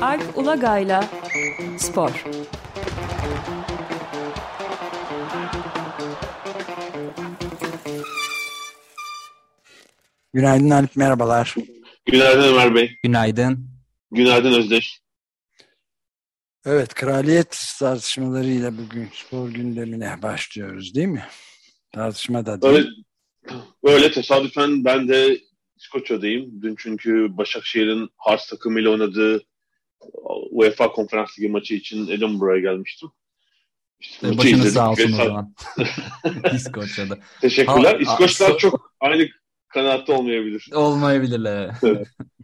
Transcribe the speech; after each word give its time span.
Alp 0.00 0.38
Ulagay'la 0.38 1.04
Spor 1.78 2.24
Günaydın 10.34 10.70
Alp, 10.70 10.96
merhabalar. 10.96 11.54
Günaydın 12.06 12.42
Ömer 12.42 12.74
Bey. 12.74 12.96
Günaydın. 13.02 13.68
Günaydın 14.10 14.52
Özdeş. 14.52 15.00
Evet, 16.66 16.94
kraliyet 16.94 17.74
tartışmalarıyla 17.78 18.78
bugün 18.78 19.08
spor 19.14 19.48
gündemine 19.48 20.22
başlıyoruz 20.22 20.94
değil 20.94 21.06
mi? 21.06 21.24
Tartışma 21.92 22.46
da 22.46 22.62
değil. 22.62 22.74
Öyle, 22.74 22.88
öyle 23.84 24.12
tesadüfen 24.12 24.84
ben 24.84 25.08
de 25.08 25.40
İskoçya'dayım. 25.76 26.62
Dün 26.62 26.74
çünkü 26.78 27.36
Başakşehir'in 27.36 28.08
Hearts 28.26 28.48
takımıyla 28.50 28.90
oynadığı 28.90 29.42
UEFA 30.50 30.92
Konferans 30.92 31.38
Ligi 31.38 31.48
maçı 31.48 31.74
için 31.74 32.08
Edinburgh'a 32.08 32.58
gelmiştim. 32.58 33.08
İşte 34.00 34.38
Başınız 34.38 34.46
izledik. 34.58 34.72
sağ 34.72 34.90
olsun 34.90 35.12
o 35.12 35.16
zaman. 35.16 35.54
İskoçya'da. 36.54 37.18
Teşekkürler. 37.40 37.94
Ha, 37.94 37.98
İskoçlar 38.00 38.58
çok 38.58 38.94
aynı 39.00 39.28
kanaatte 39.68 40.12
olmayabilir. 40.12 40.68
Olmayabilirler. 40.74 41.70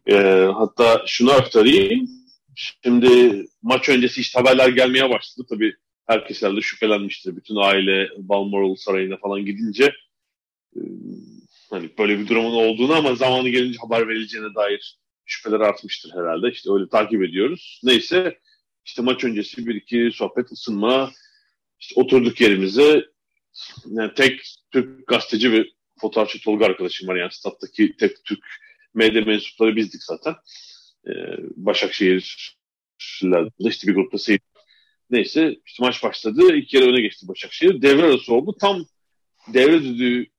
e, 0.06 0.16
hatta 0.54 1.02
şunu 1.06 1.32
aktarayım. 1.32 2.08
Şimdi 2.56 3.44
maç 3.62 3.88
öncesi 3.88 4.20
işte 4.20 4.38
haberler 4.38 4.68
gelmeye 4.68 5.10
başladı. 5.10 5.46
Tabii 5.50 5.74
herkes 6.06 6.42
herhalde 6.42 6.60
şüphelenmiştir. 6.60 7.36
Bütün 7.36 7.56
aile 7.56 8.08
Balmoral 8.18 8.74
Sarayı'na 8.74 9.16
falan 9.16 9.44
gidince 9.46 9.92
hani 11.72 11.90
böyle 11.98 12.18
bir 12.18 12.28
durumun 12.28 12.52
olduğunu 12.52 12.94
ama 12.94 13.14
zamanı 13.14 13.48
gelince 13.48 13.78
haber 13.78 14.08
verileceğine 14.08 14.54
dair 14.54 14.98
şüpheler 15.24 15.60
artmıştır 15.60 16.12
herhalde. 16.14 16.50
İşte 16.50 16.72
öyle 16.72 16.88
takip 16.88 17.22
ediyoruz. 17.22 17.80
Neyse 17.84 18.38
işte 18.84 19.02
maç 19.02 19.24
öncesi 19.24 19.66
bir 19.66 19.74
iki 19.74 20.10
sohbet 20.14 20.52
ısınma 20.52 21.12
işte 21.80 22.00
oturduk 22.00 22.40
yerimize 22.40 23.04
yani 23.86 24.14
tek 24.14 24.40
Türk 24.70 25.06
gazeteci 25.06 25.52
ve 25.52 25.66
fotoğrafçı 26.00 26.40
Tolga 26.40 26.66
arkadaşım 26.66 27.08
var. 27.08 27.16
Yani 27.16 27.32
stat'taki 27.32 27.96
tek 27.96 28.24
Türk 28.24 28.44
medya 28.94 29.22
mensupları 29.22 29.76
bizdik 29.76 30.02
zaten. 30.02 30.34
Ee, 31.06 31.10
Başakşehir'le 31.56 32.20
işte 33.58 33.88
bir 33.88 33.94
grupta 33.94 34.18
seyir. 34.18 34.40
Neyse 35.10 35.56
işte 35.66 35.84
maç 35.84 36.02
başladı. 36.02 36.54
İlk 36.54 36.68
kere 36.68 36.84
öne 36.84 37.00
geçti 37.00 37.28
Başakşehir. 37.28 37.82
Devre 37.82 38.02
arası 38.02 38.34
oldu. 38.34 38.56
Tam 38.60 38.86
devre 39.54 39.82
düdüğü 39.82 40.31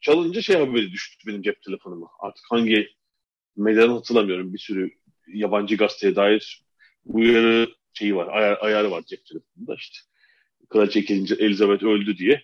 çalınca 0.00 0.42
şey 0.42 0.56
haberi 0.56 0.92
düştü 0.92 1.28
benim 1.28 1.42
cep 1.42 1.62
telefonuma. 1.62 2.06
Artık 2.20 2.44
hangi 2.50 2.88
medyadan 3.56 3.92
hatırlamıyorum. 3.92 4.54
Bir 4.54 4.58
sürü 4.58 4.90
yabancı 5.26 5.76
gazeteye 5.76 6.16
dair 6.16 6.62
uyarı 7.04 7.68
şeyi 7.92 8.16
var. 8.16 8.28
Ayar, 8.36 8.58
ayarı 8.60 8.90
var 8.90 9.02
cep 9.06 9.26
telefonunda 9.26 9.74
işte. 9.74 9.98
Kraliçe 10.68 11.00
2. 11.00 11.14
Elizabeth 11.14 11.82
öldü 11.82 12.18
diye. 12.18 12.42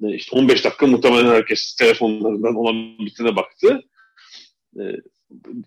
İşte 0.00 0.36
15 0.36 0.64
dakika 0.64 0.86
muhtemelen 0.86 1.30
herkes 1.30 1.74
telefonlarından 1.74 2.54
olan 2.54 2.98
bitene 2.98 3.36
baktı. 3.36 3.82
E, 4.76 4.82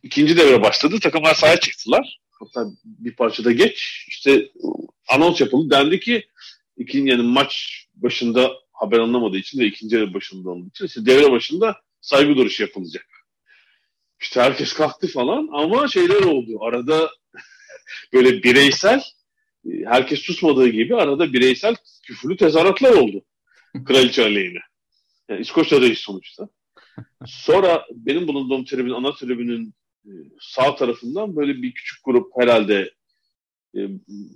ikinci 0.03 0.37
devre 0.37 0.63
başladı. 0.63 0.99
Takımlar 0.99 1.33
sahaya 1.33 1.59
çıktılar. 1.59 2.19
Hatta 2.31 2.69
bir 2.83 3.15
parçada 3.15 3.51
geç. 3.51 4.05
İşte 4.07 4.49
anons 5.09 5.41
yapıldı. 5.41 5.69
Dendi 5.69 5.99
ki 5.99 6.27
ikinci 6.77 7.11
yani 7.11 7.23
maç 7.23 7.85
başında 7.95 8.51
haber 8.79 8.99
anlamadığı 8.99 9.37
için 9.37 9.59
de 9.59 9.65
ikinci 9.65 9.95
devre 9.95 10.13
başında 10.13 10.49
olduğu 10.49 10.67
için 10.67 10.85
işte 10.85 11.05
devre 11.05 11.31
başında 11.31 11.81
saygı 12.01 12.35
duruşu 12.35 12.63
yapılacak. 12.63 13.05
İşte 14.21 14.41
herkes 14.41 14.73
kalktı 14.73 15.07
falan 15.07 15.49
ama 15.51 15.87
şeyler 15.87 16.21
oldu. 16.21 16.57
Arada 16.61 17.11
böyle 18.13 18.43
bireysel 18.43 19.03
herkes 19.85 20.19
susmadığı 20.19 20.67
gibi 20.67 20.95
arada 20.95 21.33
bireysel 21.33 21.75
küfürlü 22.03 22.37
tezahüratlar 22.37 22.91
oldu. 22.91 23.21
Kraliçe 23.85 24.23
aleyhine. 24.23 24.59
Yani 25.29 25.41
İskoçya'dayız 25.41 25.97
sonuçta. 25.97 26.49
Sonra 27.25 27.85
benim 27.91 28.27
bulunduğum 28.27 28.65
tribün, 28.65 28.91
ana 28.91 29.15
tribünün 29.15 29.73
e, 30.05 30.11
sağ 30.39 30.75
tarafından 30.75 31.35
böyle 31.35 31.61
bir 31.61 31.73
küçük 31.73 32.03
grup 32.03 32.31
herhalde 32.39 32.93
e, 33.75 33.79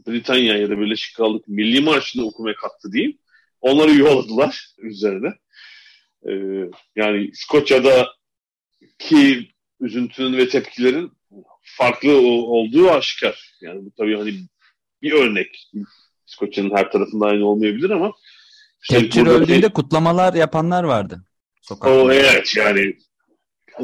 Britanya 0.07 0.57
ya 0.57 0.69
da 0.69 0.79
Birleşik 0.79 1.15
Krallık 1.15 1.47
Milli 1.47 1.81
Marşı'nı 1.81 2.25
okumaya 2.25 2.55
kalktı 2.55 2.91
diyeyim. 2.91 3.17
Onları 3.63 3.93
yolladılar 3.93 4.67
üzerine. 4.77 5.33
E, 6.27 6.31
yani 6.95 7.25
İskoçya'daki 7.25 9.51
üzüntünün 9.79 10.37
ve 10.37 10.49
tepkilerin 10.49 11.11
farklı 11.61 12.17
olduğu 12.27 12.91
aşikar. 12.91 13.57
Yani 13.61 13.85
bu 13.85 13.91
tabii 13.97 14.17
hani 14.17 14.33
bir 15.01 15.11
örnek. 15.11 15.71
İskoçya'nın 16.27 16.75
her 16.75 16.91
tarafında 16.91 17.25
aynı 17.25 17.45
olmayabilir 17.45 17.89
ama 17.89 18.13
Kepçir 18.89 19.27
öldüğünde 19.27 19.69
kutlamalar 19.69 20.33
yapanlar 20.33 20.83
vardı. 20.83 21.23
Sokakta. 21.61 21.97
O 21.97 22.11
evet 22.11 22.55
yani 22.57 22.97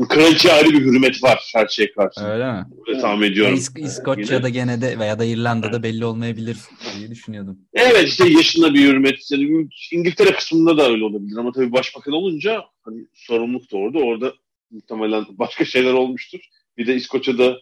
kraliçe 0.10 0.54
ayrı 0.54 0.70
bir 0.70 0.80
hürmet 0.80 1.24
var 1.24 1.52
her 1.56 1.68
şeye 1.68 1.92
karşı. 1.92 2.22
Öyle 2.22 2.52
mi? 2.52 2.66
Öyle 2.88 3.00
tahmin 3.00 3.32
ediyorum. 3.32 3.54
İsk 3.54 3.80
İskoçya'da 3.80 4.50
gene 4.50 4.82
de 4.82 5.00
veya 5.00 5.20
da 5.20 5.26
İrlanda'da 5.26 5.84
belli 5.84 6.06
olmayabilir 6.06 6.58
diye 6.98 7.12
düşünüyordum. 7.12 7.60
Evet 7.74 8.08
işte 8.08 8.30
yaşında 8.30 8.74
bir 8.74 8.88
hürmet. 8.88 9.32
Yani 9.32 9.68
İngiltere 9.92 10.32
kısmında 10.32 10.78
da 10.78 10.90
öyle 10.90 11.04
olabilir 11.04 11.38
ama 11.38 11.52
tabii 11.52 11.72
başbakan 11.72 12.14
olunca 12.14 12.64
hani 12.82 13.08
sorumluluk 13.14 13.72
da 13.72 13.78
orada. 13.78 14.00
Orada 14.00 14.34
muhtemelen 14.72 15.26
başka 15.30 15.66
şeyler 15.66 15.94
olmuştur. 15.94 16.40
Bir 16.78 16.88
de 16.88 16.96
İskoçya'da 16.96 17.58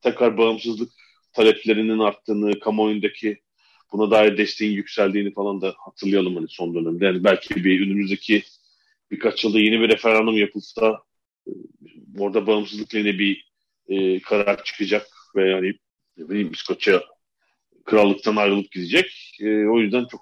tekrar 0.00 0.38
bağımsızlık 0.38 0.92
taleplerinin 1.32 1.98
arttığını, 1.98 2.60
kamuoyundaki 2.60 3.40
buna 3.92 4.10
dair 4.10 4.38
desteğin 4.38 4.72
yükseldiğini 4.72 5.32
falan 5.32 5.60
da 5.60 5.74
hatırlayalım 5.78 6.36
hani 6.36 6.46
son 6.48 6.74
dönemde. 6.74 7.04
Yani 7.04 7.24
belki 7.24 7.64
bir 7.64 7.86
önümüzdeki 7.86 8.42
birkaç 9.10 9.44
yılda 9.44 9.58
yeni 9.58 9.80
bir 9.80 9.88
referandum 9.88 10.36
yapılsa 10.36 10.98
orada 12.18 12.46
bağımsızlıkla 12.46 12.98
yine 12.98 13.18
bir 13.18 13.50
e, 13.88 14.20
karar 14.20 14.64
çıkacak 14.64 15.06
ve 15.36 15.48
yani 15.48 15.74
İskoçya 16.52 17.02
krallıktan 17.84 18.36
ayrılıp 18.36 18.72
gidecek. 18.72 19.36
E, 19.40 19.66
o 19.66 19.78
yüzden 19.80 20.04
çok 20.04 20.20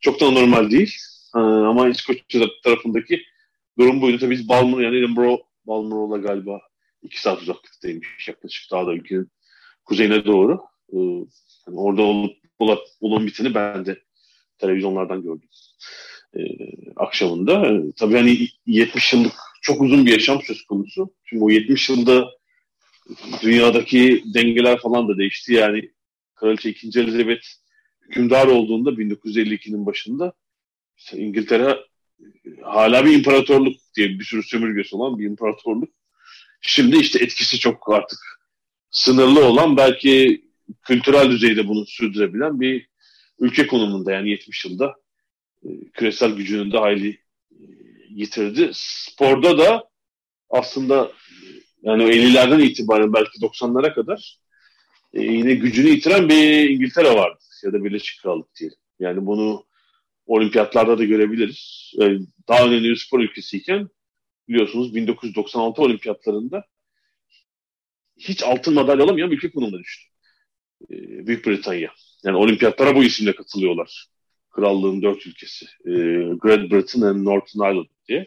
çok 0.00 0.20
da 0.20 0.30
normal 0.30 0.70
değil. 0.70 0.96
Ha, 1.32 1.40
ama 1.40 1.88
İskoçya 1.88 2.46
tarafındaki 2.64 3.22
durum 3.78 4.00
buydu. 4.00 4.18
Tabii 4.18 4.30
biz 4.30 4.48
Balmoral 4.48 4.84
yani 4.84 4.98
Edinburgh 4.98 5.38
Balmoral'a 5.66 6.18
galiba 6.18 6.60
iki 7.02 7.20
saat 7.20 7.42
uzaklıktaymış 7.42 8.28
yaklaşık 8.28 8.70
daha 8.70 8.86
da 8.86 8.92
ülkenin 8.94 9.30
kuzeyine 9.84 10.24
doğru. 10.24 10.60
Ee, 10.92 10.98
yani 11.66 11.78
orada 11.78 12.02
olup 12.02 12.36
olan 13.00 13.26
biteni 13.26 13.54
ben 13.54 13.86
de 13.86 13.98
televizyonlardan 14.58 15.22
gördüm. 15.22 15.48
Ee, 16.36 16.40
akşamında. 16.96 17.66
Ee, 17.66 17.92
tabii 17.96 18.16
hani 18.16 18.48
70 18.66 19.12
yıllık 19.12 19.34
çok 19.64 19.80
uzun 19.80 20.06
bir 20.06 20.12
yaşam 20.12 20.42
söz 20.42 20.62
konusu. 20.62 21.14
Şimdi 21.24 21.44
o 21.44 21.50
70 21.50 21.90
yılda 21.90 22.30
dünyadaki 23.42 24.24
dengeler 24.34 24.78
falan 24.78 25.08
da 25.08 25.18
değişti. 25.18 25.52
Yani 25.52 25.90
Kraliçe 26.34 26.70
2. 26.70 27.00
Elizabeth 27.00 27.46
hükümdar 28.02 28.46
olduğunda 28.46 28.90
1952'nin 28.90 29.86
başında 29.86 30.32
işte 30.96 31.18
İngiltere 31.18 31.78
hala 32.62 33.04
bir 33.04 33.12
imparatorluk 33.12 33.76
diye 33.96 34.08
bir 34.08 34.24
sürü 34.24 34.42
sömürgesi 34.42 34.96
olan 34.96 35.18
bir 35.18 35.26
imparatorluk. 35.26 35.90
Şimdi 36.60 36.96
işte 36.96 37.24
etkisi 37.24 37.58
çok 37.58 37.92
artık 37.92 38.18
sınırlı 38.90 39.44
olan 39.44 39.76
belki 39.76 40.44
kültürel 40.82 41.30
düzeyde 41.30 41.68
bunu 41.68 41.86
sürdürebilen 41.86 42.60
bir 42.60 42.88
ülke 43.38 43.66
konumunda 43.66 44.12
yani 44.12 44.30
70 44.30 44.64
yılda 44.64 44.94
e, 45.64 45.68
küresel 45.92 46.30
gücünü 46.30 46.72
de 46.72 46.78
hayli 46.78 47.23
yitirdi. 48.14 48.70
Sporda 48.74 49.58
da 49.58 49.90
aslında 50.50 51.12
yani 51.82 52.02
50'lerden 52.02 52.60
itibaren 52.60 53.12
belki 53.12 53.38
90'lara 53.38 53.94
kadar 53.94 54.38
e, 55.12 55.22
yine 55.22 55.54
gücünü 55.54 55.88
yitiren 55.88 56.28
bir 56.28 56.70
İngiltere 56.70 57.14
vardı 57.14 57.38
ya 57.64 57.72
da 57.72 57.84
Birleşik 57.84 58.22
Krallık 58.22 58.56
diyelim. 58.60 58.78
Yani 58.98 59.26
bunu 59.26 59.64
olimpiyatlarda 60.26 60.98
da 60.98 61.04
görebiliriz. 61.04 61.92
E, 62.02 62.04
daha 62.48 62.66
önemli 62.66 62.90
bir 62.90 62.96
spor 62.96 63.20
ülkesiyken 63.20 63.88
biliyorsunuz 64.48 64.94
1996 64.94 65.82
olimpiyatlarında 65.82 66.64
hiç 68.18 68.42
altın 68.42 68.74
madalya 68.74 69.04
alamayan 69.04 69.30
ülke 69.30 69.50
konumuna 69.50 69.78
düştü. 69.78 70.04
E, 70.90 70.96
Büyük 71.26 71.46
Britanya. 71.46 71.92
Yani 72.24 72.36
olimpiyatlara 72.36 72.96
bu 72.96 73.04
isimle 73.04 73.34
katılıyorlar. 73.34 74.06
Krallığın 74.50 75.02
dört 75.02 75.26
ülkesi. 75.26 75.66
E, 75.86 75.92
Great 76.34 76.70
Britain 76.70 77.02
and 77.02 77.24
Northern 77.24 77.70
Ireland 77.70 77.93
diye. 78.08 78.26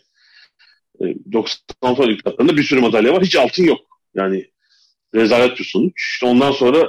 E, 1.01 1.05
96 1.31 2.03
olimpiyatlarında 2.03 2.57
bir 2.57 2.63
sürü 2.63 2.81
madalya 2.81 3.13
var. 3.13 3.23
Hiç 3.23 3.35
altın 3.35 3.63
yok. 3.63 4.01
Yani 4.15 4.51
rezalet 5.15 5.59
bir 5.59 5.63
sonuç. 5.63 5.93
İşte 6.13 6.25
ondan 6.25 6.51
sonra 6.51 6.87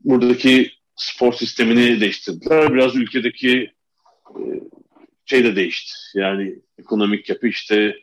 buradaki 0.00 0.70
spor 0.96 1.32
sistemini 1.32 2.00
değiştirdiler. 2.00 2.74
Biraz 2.74 2.96
ülkedeki 2.96 3.72
e, 4.28 4.42
şey 5.26 5.44
de 5.44 5.56
değişti. 5.56 5.92
Yani 6.14 6.58
ekonomik 6.78 7.28
yapı 7.28 7.48
işte 7.48 7.96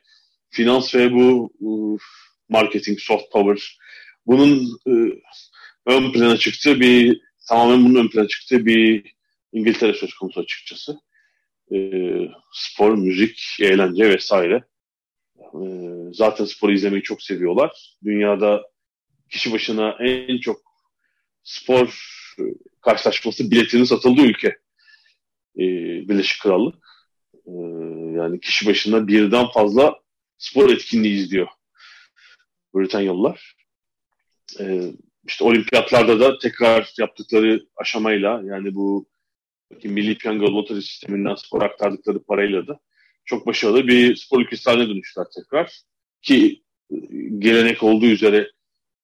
finans 0.49 0.95
ve 0.95 1.13
bu, 1.13 1.53
bu 1.59 1.97
marketing, 2.49 2.99
soft 2.99 3.31
power 3.31 3.77
bunun 4.25 4.79
e, 4.87 4.91
ön 5.85 6.11
plana 6.11 6.37
çıktığı 6.37 6.79
bir 6.79 7.21
tamamen 7.47 7.85
bunun 7.85 8.03
ön 8.03 8.07
plana 8.07 8.27
çıktığı 8.27 8.65
bir 8.65 9.15
İngiltere 9.53 9.93
söz 9.93 10.13
konusu 10.13 10.39
açıkçası. 10.39 10.99
E, 11.73 11.77
spor, 12.53 12.95
müzik, 12.95 13.57
eğlence 13.61 14.09
vesaire. 14.09 14.63
E, 15.37 15.61
zaten 16.13 16.45
sporu 16.45 16.73
izlemeyi 16.73 17.03
çok 17.03 17.21
seviyorlar. 17.21 17.97
Dünyada 18.03 18.63
kişi 19.29 19.53
başına 19.53 19.97
en 19.99 20.37
çok 20.37 20.61
spor 21.43 21.87
e, 22.39 22.43
karşılaşması 22.81 23.51
biletinin 23.51 23.83
satıldığı 23.83 24.21
ülke 24.21 24.47
e, 25.57 25.63
Birleşik 26.09 26.41
Krallık. 26.41 26.75
E, 27.33 27.53
yani 28.17 28.39
kişi 28.39 28.67
başına 28.67 29.07
birden 29.07 29.47
fazla 29.53 29.95
spor 30.37 30.69
etkinliği 30.69 31.13
izliyor 31.15 31.47
Britanyalılar. 32.75 33.55
E, 34.59 34.93
işte 35.27 35.43
olimpiyatlarda 35.43 36.19
da 36.19 36.37
tekrar 36.37 36.93
yaptıkları 36.97 37.65
aşamayla 37.75 38.41
yani 38.45 38.75
bu 38.75 39.10
milli 39.83 40.17
piyango 40.17 40.45
loteri 40.45 40.81
sisteminden 40.81 41.35
spor 41.35 41.61
aktardıkları 41.61 42.23
parayla 42.23 42.67
da 42.67 42.79
çok 43.25 43.47
başarılı 43.47 43.87
bir 43.87 44.15
spor 44.15 44.41
ülkesi 44.41 44.69
haline 44.69 44.89
dönüştüler 44.89 45.25
tekrar. 45.35 45.79
Ki 46.21 46.63
e, 46.91 46.95
gelenek 47.37 47.83
olduğu 47.83 48.05
üzere 48.05 48.51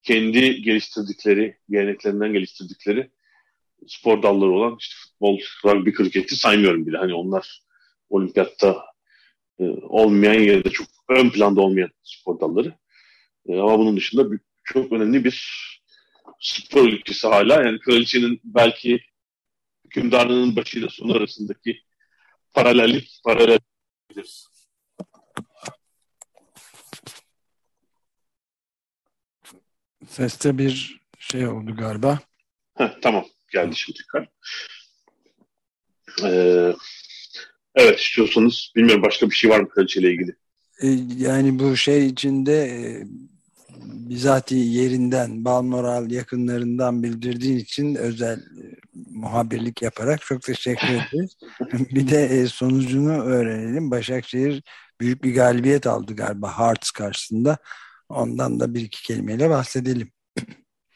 kendi 0.04 0.62
geliştirdikleri, 0.62 1.58
geleneklerinden 1.70 2.34
geliştirdikleri 2.34 3.10
spor 3.88 4.24
dalları 4.24 4.52
olan 4.52 4.78
işte 4.80 4.96
futbol, 5.00 5.40
rugby, 5.66 5.92
kriketi 5.92 6.36
saymıyorum 6.36 6.88
bile. 6.88 6.98
Hani 6.98 7.14
onlar 7.14 7.62
olimpiyatta 8.10 8.86
e, 9.60 9.64
olmayan 9.82 10.42
ya 10.42 10.64
da 10.64 10.70
çok 10.70 10.88
ön 11.10 11.30
planda 11.30 11.62
olmayan 11.62 11.90
spor 12.04 12.40
dalları. 12.40 12.74
E, 13.50 13.60
ama 13.60 13.80
bunun 13.80 13.98
dışında 13.98 14.38
çok 14.64 14.92
önemli 14.92 15.24
bir 15.24 15.68
spor 16.40 16.88
ülkesi 16.88 17.28
hala. 17.28 17.64
Yani 17.64 17.80
kraliçenin 17.80 18.42
belki 18.44 19.00
hükümdarlığının 19.88 20.56
başıyla 20.56 20.90
sonu 20.90 21.14
arasındaki 21.16 21.82
paralellik 22.54 23.20
paralel 23.24 23.60
Seste 30.08 30.58
bir 30.58 31.02
şey 31.20 31.48
oldu 31.48 31.76
galiba. 31.76 32.20
Heh, 32.78 32.90
tamam 33.02 33.26
geldi 33.52 33.76
şimdi 33.76 34.00
tekrar. 34.00 34.30
Ee, 36.24 36.76
evet 37.76 38.00
istiyorsanız 38.00 38.72
bilmiyorum 38.76 39.04
başka 39.04 39.30
bir 39.30 39.36
şey 39.36 39.50
var 39.50 39.60
mı 39.60 39.70
kraliçeyle 39.70 40.12
ilgili? 40.12 40.36
Ee, 40.82 40.88
yani 41.18 41.60
bu 41.60 41.78
şey 41.78 42.08
içinde 42.08 42.66
e, 42.66 43.04
bizatihi 44.10 44.74
yerinden 44.74 45.46
Balmoral 45.46 46.12
yakınlarından 46.12 47.04
bildirdiğin 47.04 47.58
için 47.58 47.96
özel 47.96 48.38
e, 48.38 48.64
muhabirlik 49.12 49.82
yaparak 49.82 50.22
çok 50.22 50.42
teşekkür 50.42 50.88
ederiz. 50.88 51.38
bir 51.96 52.08
de 52.10 52.24
e, 52.26 52.46
sonucunu 52.46 53.22
öğrenelim. 53.22 53.92
Başakşehir 53.92 54.64
büyük 55.02 55.24
bir 55.24 55.36
galibiyet 55.36 55.88
aldı 55.88 56.16
galiba 56.16 56.60
Hearts 56.60 56.92
karşısında. 56.92 57.58
Ondan 58.10 58.60
da 58.60 58.74
bir 58.74 58.82
iki 58.82 59.04
kelimeyle 59.04 59.50
bahsedelim. 59.50 60.12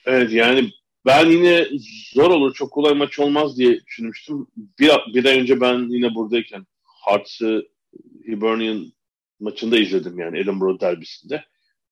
Evet 0.06 0.32
yani 0.32 0.72
ben 1.06 1.26
yine 1.26 1.68
zor 2.14 2.32
olur, 2.32 2.54
çok 2.54 2.72
kolay 2.72 2.94
maç 2.94 3.20
olmaz 3.20 3.58
diye 3.58 3.86
düşünmüştüm. 3.86 4.48
Bir, 4.80 4.92
bir 5.14 5.26
ay 5.26 5.40
önce 5.40 5.62
ben 5.62 5.90
yine 5.90 6.16
buradayken 6.16 6.66
Hearts'ı 7.06 7.68
Hibernian 8.28 8.94
maçında 9.40 9.78
izledim 9.78 10.20
yani 10.20 10.40
Edinburgh 10.40 10.82
derbisinde. 10.82 11.44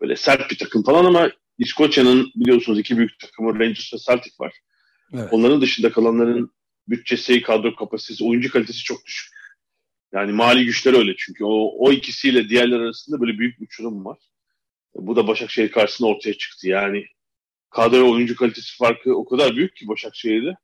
Böyle 0.01 0.15
sert 0.15 0.51
bir 0.51 0.57
takım 0.57 0.83
falan 0.83 1.05
ama 1.05 1.31
İskoçya'nın 1.57 2.31
biliyorsunuz 2.35 2.79
iki 2.79 2.97
büyük 2.97 3.19
takımı 3.19 3.59
Rangers 3.59 3.93
ve 3.93 3.97
Celtic 3.97 4.35
var. 4.39 4.53
Evet. 5.13 5.29
Onların 5.31 5.61
dışında 5.61 5.91
kalanların 5.91 6.51
bütçesi, 6.87 7.41
kadro 7.41 7.75
kapasitesi, 7.75 8.23
oyuncu 8.23 8.51
kalitesi 8.51 8.83
çok 8.83 9.05
düşük. 9.05 9.29
Yani 10.13 10.31
mali 10.31 10.65
güçleri 10.65 10.97
öyle 10.97 11.15
çünkü 11.17 11.43
o, 11.43 11.71
o 11.77 11.91
ikisiyle 11.91 12.49
diğerler 12.49 12.79
arasında 12.79 13.21
böyle 13.21 13.37
büyük 13.37 13.59
bir 13.59 13.65
uçurum 13.65 14.05
var. 14.05 14.17
Bu 14.95 15.15
da 15.15 15.27
Başakşehir 15.27 15.71
karşısında 15.71 16.07
ortaya 16.07 16.33
çıktı. 16.33 16.67
Yani 16.67 17.05
kadro 17.69 18.11
oyuncu 18.11 18.35
kalitesi 18.35 18.77
farkı 18.77 19.15
o 19.15 19.25
kadar 19.25 19.55
büyük 19.55 19.75
ki 19.75 19.87
Başakşehir'de. 19.87 20.55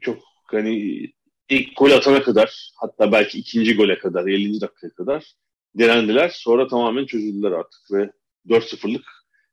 Çok 0.00 0.22
hani 0.46 1.06
ilk 1.48 1.76
gol 1.76 1.90
atana 1.90 2.22
kadar 2.22 2.72
hatta 2.80 3.12
belki 3.12 3.38
ikinci 3.38 3.76
gole 3.76 3.98
kadar 3.98 4.26
50. 4.26 4.60
dakikaya 4.60 4.90
kadar 4.92 5.34
direndiler. 5.78 6.28
Sonra 6.28 6.68
tamamen 6.68 7.06
çözüldüler 7.06 7.52
artık 7.52 7.92
ve 7.92 8.10
4-0'lık 8.48 9.04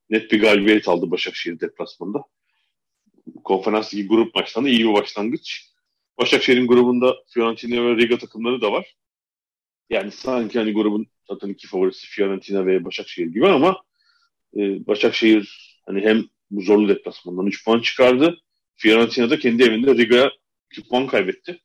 net 0.10 0.32
bir 0.32 0.42
galibiyet 0.42 0.88
aldı 0.88 1.12
Başakşehir 1.12 1.60
deplasmanında. 1.60 2.24
Konferans 3.44 3.94
Ligi 3.94 4.08
grup 4.08 4.36
maçlarında 4.36 4.70
iyi 4.70 4.88
bir 4.88 4.94
başlangıç. 4.94 5.70
Başakşehir'in 6.18 6.68
grubunda 6.68 7.16
Fiorentina 7.34 7.84
ve 7.84 7.96
Riga 7.96 8.18
takımları 8.18 8.62
da 8.62 8.72
var. 8.72 8.96
Yani 9.90 10.12
sanki 10.12 10.60
hani 10.60 10.74
grubun 10.74 11.08
zaten 11.28 11.50
iki 11.50 11.68
favorisi 11.68 12.08
Fiorentina 12.08 12.66
ve 12.66 12.86
Başakşehir 12.86 13.28
gibi 13.28 13.48
ama 13.48 13.82
e, 14.58 14.88
Başakşehir 14.88 15.80
hani 15.86 16.02
hem 16.02 16.26
bu 16.52 16.62
zorlu 16.62 16.90
deplasmandan 16.90 17.48
3 17.48 17.66
puan 17.66 17.80
çıkardı. 17.80 18.38
Fiorentina 18.76 19.30
da 19.30 19.40
kendi 19.40 19.64
evinde 19.64 19.96
Riga'ya 19.96 20.32
2 20.72 20.88
puan 20.88 21.08
kaybetti. 21.08 21.60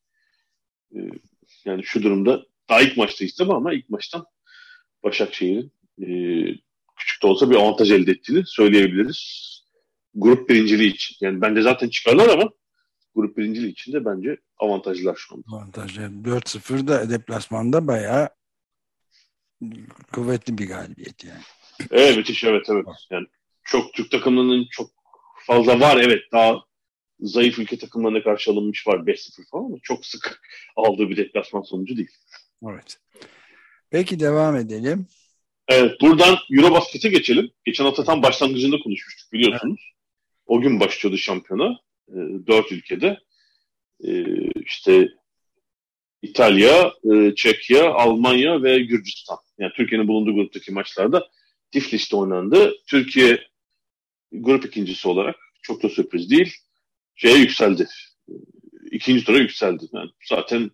E, 0.95 0.99
yani 1.65 1.85
şu 1.85 2.03
durumda 2.03 2.47
daha 2.69 2.83
ilk 2.83 2.97
maçta 2.97 3.25
istemem 3.25 3.57
ama 3.57 3.75
ilk 3.75 3.91
maçtan 3.91 4.25
Başakşehir'in 5.05 5.73
e, 6.01 6.09
küçük 6.97 7.23
de 7.23 7.27
olsa 7.27 7.51
bir 7.51 7.57
avantaj 7.57 7.91
elde 7.91 8.11
ettiğini 8.11 8.47
söyleyebiliriz. 8.47 9.51
Grup 10.15 10.49
birinciliği 10.49 10.93
için. 10.93 11.17
Yani 11.21 11.41
bence 11.41 11.63
zaten 11.63 11.89
çıkarlar 11.89 12.29
ama 12.29 12.51
grup 13.15 13.37
birinciliği 13.37 13.73
için 13.73 13.93
de 13.93 14.05
bence 14.05 14.37
avantajlar 14.59 15.17
şu 15.17 15.35
anda. 15.35 15.57
Avantajlı. 15.57 16.03
4-0 16.03 16.89
da 16.89 17.11
deplasmanda 17.11 17.87
bayağı 17.87 18.29
kuvvetli 20.13 20.59
bir 20.59 20.69
galibiyet 20.69 21.25
yani. 21.25 21.43
Evet 21.91 22.17
müthiş 22.17 22.45
evet 22.45 22.67
evet. 22.71 22.87
Yani 23.11 23.27
çok 23.65 23.93
Türk 23.93 24.11
takımlarının 24.11 24.67
çok 24.71 24.91
fazla 25.47 25.81
var 25.81 25.97
evet 25.97 26.23
daha 26.33 26.65
zayıf 27.21 27.59
ülke 27.59 27.79
takımlarına 27.79 28.23
karşı 28.23 28.51
alınmış 28.51 28.87
var 28.87 28.99
5-0 28.99 29.51
falan 29.51 29.65
ama 29.65 29.77
çok 29.83 30.07
sık 30.07 30.41
aldığı 30.77 31.09
bir 31.11 31.17
deplasman 31.17 31.63
sonucu 31.63 31.97
değil. 31.97 32.17
Evet. 32.71 32.99
Peki 33.95 34.21
devam 34.21 34.57
edelim. 34.57 35.07
Evet 35.69 36.01
buradan 36.01 36.39
Eurobasket'e 36.51 37.09
geçelim. 37.09 37.51
Geçen 37.65 37.85
hafta 37.85 38.05
tam 38.05 38.23
başlangıcında 38.23 38.79
konuşmuştuk 38.79 39.33
biliyorsunuz. 39.33 39.81
Evet. 39.85 39.95
O 40.47 40.61
gün 40.61 40.81
başlıyordu 40.81 41.19
şampiyona. 41.19 41.79
E, 42.09 42.17
dört 42.47 42.73
ülkede. 42.73 43.21
E, 44.05 44.25
işte 44.65 45.09
İtalya, 46.23 46.93
e, 47.13 47.35
Çekya, 47.35 47.93
Almanya 47.93 48.63
ve 48.63 48.79
Gürcistan. 48.79 49.39
Yani 49.59 49.73
Türkiye'nin 49.77 50.09
bulunduğu 50.09 50.35
gruptaki 50.35 50.73
maçlarda 50.73 51.29
Tiflis'te 51.71 52.17
oynandı. 52.17 52.73
Türkiye 52.87 53.39
grup 54.33 54.65
ikincisi 54.65 55.09
olarak 55.09 55.37
çok 55.63 55.83
da 55.83 55.89
sürpriz 55.89 56.31
değil. 56.31 56.55
Şeye 57.15 57.39
yükseldi. 57.39 57.87
İkinci 58.91 59.25
tura 59.25 59.39
yükseldi. 59.39 59.85
Yani 59.93 60.11
zaten 60.29 60.71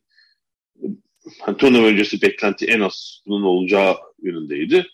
hani, 1.40 1.56
turnuva 1.56 1.86
öncesi 1.86 2.22
beklenti 2.22 2.66
en 2.66 2.80
az 2.80 3.22
bunun 3.26 3.42
olacağı 3.42 3.96
yönündeydi. 4.22 4.86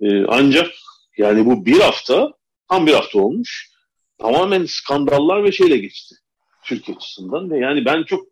Ee, 0.00 0.24
ancak 0.28 0.70
yani 1.16 1.46
bu 1.46 1.66
bir 1.66 1.80
hafta, 1.80 2.32
tam 2.68 2.86
bir 2.86 2.94
hafta 2.94 3.18
olmuş. 3.18 3.70
Tamamen 4.18 4.64
skandallar 4.64 5.44
ve 5.44 5.52
şeyle 5.52 5.76
geçti. 5.76 6.14
Türkiye 6.64 6.96
açısından 6.96 7.50
ve 7.50 7.58
yani 7.58 7.84
ben 7.84 8.02
çok 8.02 8.26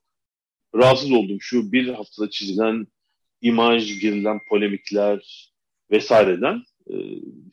rahatsız 0.74 1.12
oldum 1.12 1.36
şu 1.40 1.72
bir 1.72 1.88
haftada 1.88 2.30
çizilen 2.30 2.86
imaj, 3.40 4.00
girilen 4.00 4.40
polemikler 4.48 5.50
vesaireden. 5.90 6.62
Ee, 6.90 6.94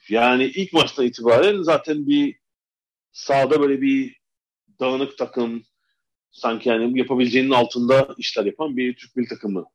yani 0.09 0.43
ilk 0.43 0.73
maçtan 0.73 1.05
itibaren 1.05 1.61
zaten 1.61 2.07
bir 2.07 2.35
sahada 3.11 3.61
böyle 3.61 3.81
bir 3.81 4.15
dağınık 4.79 5.17
takım 5.17 5.63
sanki 6.33 6.69
yani 6.69 6.99
yapabileceğinin 6.99 7.51
altında 7.51 8.15
işler 8.17 8.45
yapan 8.45 8.77
bir 8.77 8.95
Türk 8.95 9.15
milli 9.15 9.27
takımı 9.27 9.65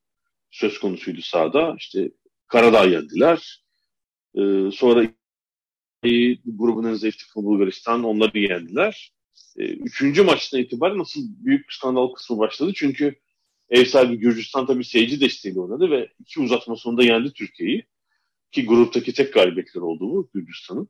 söz 0.50 0.78
konusuydu 0.78 1.22
sahada. 1.22 1.74
İşte 1.78 2.10
Karadağ 2.46 2.84
yendiler. 2.84 3.64
Ee, 4.34 4.70
sonra 4.72 5.06
grubun 6.44 6.84
en 6.84 6.94
zayıf 6.94 7.18
takımı 7.18 7.46
Bulgaristan 7.46 8.04
onları 8.04 8.38
yendiler. 8.38 9.12
Ee, 9.56 9.64
üçüncü 9.64 10.22
maçtan 10.22 10.60
itibaren 10.60 10.98
nasıl 10.98 11.20
büyük 11.44 11.72
skandal 11.72 12.08
kısmı 12.08 12.38
başladı. 12.38 12.72
Çünkü 12.74 13.14
ev 13.70 13.84
sahibi 13.84 14.16
Gürcistan 14.16 14.66
tabii 14.66 14.84
seyirci 14.84 15.20
desteğiyle 15.20 15.60
oynadı 15.60 15.90
ve 15.90 16.08
iki 16.20 16.40
uzatma 16.40 16.76
sonunda 16.76 17.02
yendi 17.02 17.32
Türkiye'yi. 17.32 17.86
Ki 18.52 18.66
gruptaki 18.66 19.12
tek 19.12 19.34
galibiyetler 19.34 19.80
oldu 19.80 20.00
bu 20.00 20.30
Gürcistan'ın. 20.34 20.88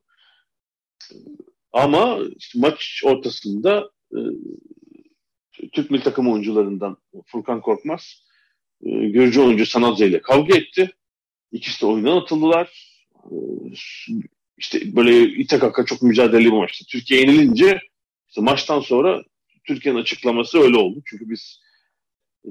Ama 1.73 2.19
işte 2.37 2.59
maç 2.59 3.03
ortasında 3.05 3.91
e, 4.13 4.19
Türk 5.73 5.91
milli 5.91 6.03
takım 6.03 6.33
oyuncularından 6.33 6.97
Furkan 7.27 7.61
Korkmaz 7.61 8.23
e, 8.87 9.41
oyuncu 9.41 9.67
Sanadze 9.67 10.07
ile 10.07 10.23
kavga 10.23 10.57
etti. 10.57 10.91
İkisi 11.53 11.81
de 11.81 11.87
oyundan 11.87 12.17
atıldılar. 12.17 12.99
E, 13.25 13.35
işte 14.57 14.97
böyle 14.97 15.23
ite 15.23 15.59
kaka 15.59 15.85
çok 15.85 16.03
mücadeleli 16.03 16.45
bir 16.45 16.57
maçtı. 16.57 16.85
Türkiye 16.89 17.21
yenilince 17.21 17.81
işte 18.29 18.41
maçtan 18.41 18.81
sonra 18.81 19.23
Türkiye'nin 19.65 20.01
açıklaması 20.01 20.59
öyle 20.59 20.77
oldu. 20.77 21.03
Çünkü 21.05 21.31
biz 21.31 21.61
e, 22.45 22.51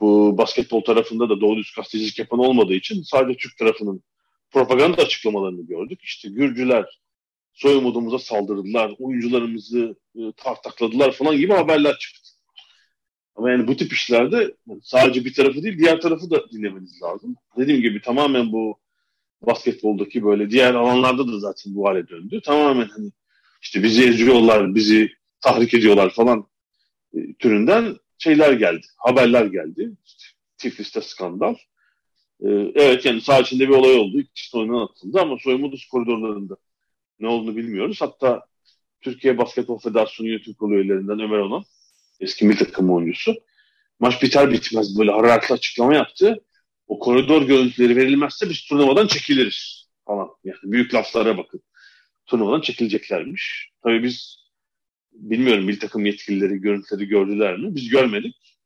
bu 0.00 0.38
basketbol 0.38 0.80
tarafında 0.80 1.28
da 1.28 1.40
doğru 1.40 1.56
düz 1.56 1.72
gazetecilik 1.76 2.18
yapan 2.18 2.38
olmadığı 2.38 2.74
için 2.74 3.02
sadece 3.02 3.38
Türk 3.38 3.58
tarafının 3.58 4.02
propaganda 4.50 5.02
açıklamalarını 5.02 5.66
gördük. 5.66 6.00
İşte 6.02 6.28
Gürcüler 6.28 7.00
soyumudumuza 7.52 8.18
saldırdılar, 8.18 8.94
oyuncularımızı 8.98 9.96
e, 10.16 10.20
tartakladılar 10.36 11.12
falan 11.12 11.36
gibi 11.36 11.52
haberler 11.52 11.98
çıktı. 11.98 12.33
Ama 13.36 13.50
yani 13.50 13.66
bu 13.66 13.76
tip 13.76 13.92
işlerde 13.92 14.54
sadece 14.82 15.24
bir 15.24 15.34
tarafı 15.34 15.62
değil 15.62 15.78
diğer 15.78 16.00
tarafı 16.00 16.30
da 16.30 16.50
dinlemeniz 16.52 17.02
lazım. 17.02 17.36
Dediğim 17.56 17.82
gibi 17.82 18.02
tamamen 18.02 18.52
bu 18.52 18.78
basketboldaki 19.42 20.24
böyle 20.24 20.50
diğer 20.50 20.74
alanlarda 20.74 21.28
da 21.28 21.38
zaten 21.38 21.74
bu 21.74 21.88
hale 21.88 22.08
döndü. 22.08 22.40
Tamamen 22.44 22.88
hani 22.88 23.12
işte 23.62 23.82
bizi 23.82 24.08
eziyorlar, 24.08 24.74
bizi 24.74 25.12
tahrik 25.40 25.74
ediyorlar 25.74 26.10
falan 26.10 26.46
e, 27.14 27.34
türünden 27.34 27.96
şeyler 28.18 28.52
geldi, 28.52 28.86
haberler 28.96 29.46
geldi. 29.46 29.92
İşte, 30.06 30.24
Tiflis'te 30.58 31.00
skandal. 31.00 31.54
E, 32.40 32.48
evet 32.74 33.04
yani 33.04 33.20
sağ 33.20 33.40
içinde 33.40 33.68
bir 33.68 33.74
olay 33.74 33.94
oldu. 33.94 34.20
İkisi 34.20 34.56
oyundan 34.56 34.84
atıldı 34.84 35.20
ama 35.20 35.36
soyunma 35.40 35.66
odası 35.66 35.88
koridorlarında 35.88 36.56
ne 37.20 37.28
olduğunu 37.28 37.56
bilmiyoruz. 37.56 38.00
Hatta 38.00 38.46
Türkiye 39.00 39.38
Basketbol 39.38 39.78
Federasyonu 39.78 40.28
yönetim 40.28 40.54
kurulu 40.54 40.74
üyelerinden 40.74 41.20
Ömer 41.20 41.38
Onan, 41.38 41.64
eski 42.20 42.44
milli 42.44 42.58
takım 42.58 42.90
oyuncusu. 42.90 43.34
Maç 44.00 44.22
biter 44.22 44.50
bitmez 44.52 44.98
böyle 44.98 45.10
hararetli 45.10 45.52
açıklama 45.52 45.94
yaptı. 45.94 46.44
O 46.86 46.98
koridor 46.98 47.42
görüntüleri 47.42 47.96
verilmezse 47.96 48.50
biz 48.50 48.64
turnuvadan 48.64 49.06
çekiliriz 49.06 49.88
falan. 50.06 50.28
Yani 50.44 50.58
büyük 50.62 50.94
laflara 50.94 51.38
bakın. 51.38 51.62
Turnuvadan 52.26 52.60
çekileceklermiş. 52.60 53.70
Tabii 53.82 54.02
biz 54.02 54.44
bilmiyorum 55.12 55.64
milli 55.64 55.78
takım 55.78 56.06
yetkilileri 56.06 56.60
görüntüleri 56.60 57.08
gördüler 57.08 57.56
mi? 57.56 57.74
Biz 57.74 57.88
görmedik. 57.88 58.56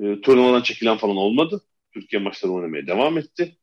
E, 0.00 0.20
turnuvadan 0.20 0.62
çekilen 0.62 0.96
falan 0.96 1.16
olmadı. 1.16 1.60
Türkiye 1.92 2.22
maçları 2.22 2.52
oynamaya 2.52 2.86
devam 2.86 3.18
etti. 3.18 3.56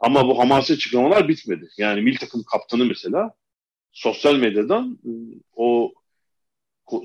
Ama 0.00 0.28
bu 0.28 0.38
hamasi 0.38 0.72
açıklamalar 0.72 1.28
bitmedi. 1.28 1.68
Yani 1.78 2.00
milli 2.00 2.18
takım 2.18 2.42
kaptanı 2.42 2.84
mesela 2.84 3.34
sosyal 3.92 4.36
medyadan 4.36 4.98
e, 5.04 5.10
o 5.52 5.94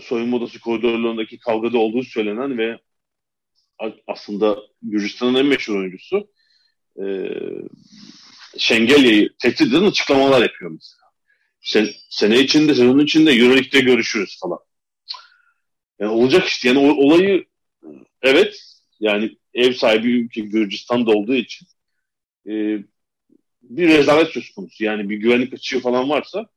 soyunma 0.01 0.37
odası 0.37 0.59
koridorlarındaki 0.59 1.39
kavgada 1.39 1.77
olduğu 1.77 2.03
söylenen 2.03 2.57
ve 2.57 2.79
aslında 4.07 4.59
Gürcistan'ın 4.81 5.35
en 5.35 5.45
meşhur 5.45 5.75
oyuncusu 5.75 6.27
e, 7.01 7.05
Şengelya'yı 8.57 9.29
tehdit 9.41 9.61
eden 9.61 9.83
açıklamalar 9.83 10.41
yapıyor 10.41 10.71
mesela. 10.71 10.99
Sen, 11.61 11.87
sene 12.09 12.39
içinde, 12.39 12.75
sezon 12.75 12.99
içinde 12.99 13.31
Euroleague'de 13.31 13.79
görüşürüz 13.79 14.39
falan. 14.41 14.59
Yani 15.99 16.11
olacak 16.11 16.47
işte. 16.47 16.67
Yani 16.67 16.79
olayı 16.79 17.45
evet 18.21 18.59
yani 18.99 19.37
ev 19.53 19.73
sahibi 19.73 20.11
ülke 20.11 20.41
Gürcistan'da 20.41 21.11
olduğu 21.11 21.35
için 21.35 21.67
e, 22.47 22.51
bir 23.61 23.87
rezalet 23.87 24.27
söz 24.27 24.51
konusu. 24.51 24.83
Yani 24.83 25.09
bir 25.09 25.17
güvenlik 25.17 25.53
açığı 25.53 25.79
falan 25.79 26.09
varsa 26.09 26.49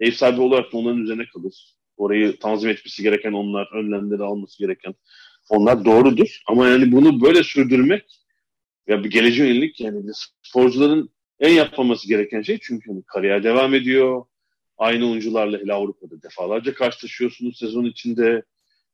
ev 0.00 0.12
sahibi 0.12 0.40
olarak 0.40 0.72
da 0.72 0.76
onların 0.76 1.02
üzerine 1.02 1.26
kalır. 1.26 1.74
Orayı 2.00 2.38
tanzim 2.38 2.70
etmesi 2.70 3.02
gereken 3.02 3.32
onlar, 3.32 3.68
önlemleri 3.72 4.22
alması 4.22 4.58
gereken 4.58 4.94
onlar 5.48 5.84
doğrudur. 5.84 6.42
Ama 6.46 6.68
yani 6.68 6.92
bunu 6.92 7.20
böyle 7.20 7.42
sürdürmek 7.42 8.04
ya 8.86 9.04
bir 9.04 9.10
geleceğe 9.10 9.48
yönelik 9.48 9.80
yani 9.80 10.10
sporcuların 10.42 11.10
en 11.40 11.52
yapmaması 11.52 12.08
gereken 12.08 12.42
şey 12.42 12.58
çünkü 12.62 12.90
hani 12.90 13.02
kariyer 13.02 13.44
devam 13.44 13.74
ediyor. 13.74 14.24
Aynı 14.78 15.10
oyuncularla 15.10 15.58
hele 15.58 15.72
Avrupa'da 15.72 16.22
defalarca 16.22 16.74
karşılaşıyorsunuz 16.74 17.58
sezon 17.58 17.84
içinde. 17.84 18.42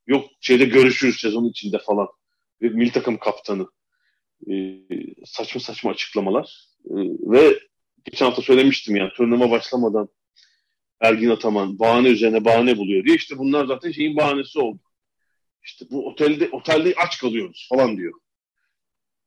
Yok 0.06 0.24
şeyde 0.40 0.64
görüşürüz 0.64 1.20
sezon 1.20 1.44
içinde 1.44 1.78
falan. 1.78 2.08
Bir 2.60 2.72
milli 2.72 2.92
takım 2.92 3.18
kaptanı. 3.18 3.66
Ee, 4.50 4.80
saçma 5.24 5.60
saçma 5.60 5.90
açıklamalar. 5.90 6.68
Ee, 6.84 6.94
ve 7.20 7.58
geçen 8.04 8.26
hafta 8.26 8.42
söylemiştim 8.42 8.96
yani 8.96 9.10
turnuva 9.16 9.50
başlamadan 9.50 10.08
Ergin 11.00 11.30
Ataman 11.30 11.78
bahane 11.78 12.08
üzerine 12.08 12.44
bahane 12.44 12.76
buluyor 12.76 13.04
diye. 13.04 13.16
işte 13.16 13.38
bunlar 13.38 13.66
zaten 13.66 13.90
şeyin 13.90 14.16
bahanesi 14.16 14.58
oldu. 14.58 14.80
İşte 15.64 15.86
bu 15.90 16.08
otelde 16.08 16.48
otelde 16.52 16.94
aç 16.96 17.18
kalıyoruz 17.18 17.66
falan 17.68 17.96
diyor. 17.96 18.12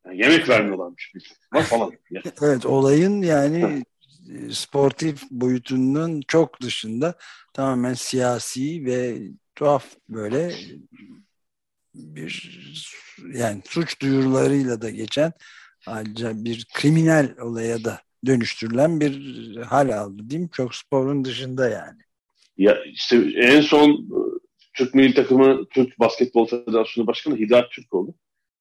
Yani 0.06 0.22
yemek 0.22 0.50
vermiyorlarmış 0.50 1.12
bir 1.16 1.62
falan. 1.62 1.92
evet 2.42 2.66
olayın 2.66 3.22
yani 3.22 3.84
sportif 4.52 5.24
boyutunun 5.32 6.22
çok 6.28 6.62
dışında 6.62 7.16
tamamen 7.54 7.94
siyasi 7.94 8.86
ve 8.86 9.20
tuhaf 9.56 9.86
böyle 10.10 10.56
bir 11.96 12.60
yani 13.34 13.62
suç 13.66 14.02
duyurularıyla 14.02 14.82
da 14.82 14.90
geçen 14.90 15.32
ayrıca 15.88 16.32
bir 16.36 16.68
kriminal 16.74 17.38
olaya 17.38 17.84
da 17.84 18.02
dönüştürülen 18.26 19.00
bir 19.00 19.56
hal 19.56 19.90
aldı 19.90 20.30
değil 20.30 20.42
mi? 20.42 20.50
Çok 20.54 20.76
sporun 20.76 21.26
dışında 21.26 21.70
yani. 21.70 22.00
Ya 22.58 22.84
işte 22.84 23.18
en 23.36 23.62
son 23.62 23.92
e, 23.92 24.20
Türk 24.74 24.96
milli 24.96 25.14
takımı 25.14 25.66
Türk 25.70 26.00
Basketbol 26.00 26.48
Federasyonu 26.48 27.08
Başkanı 27.08 27.38
Hidayet 27.38 27.72
Türk 27.72 27.94
oldu. 27.94 28.16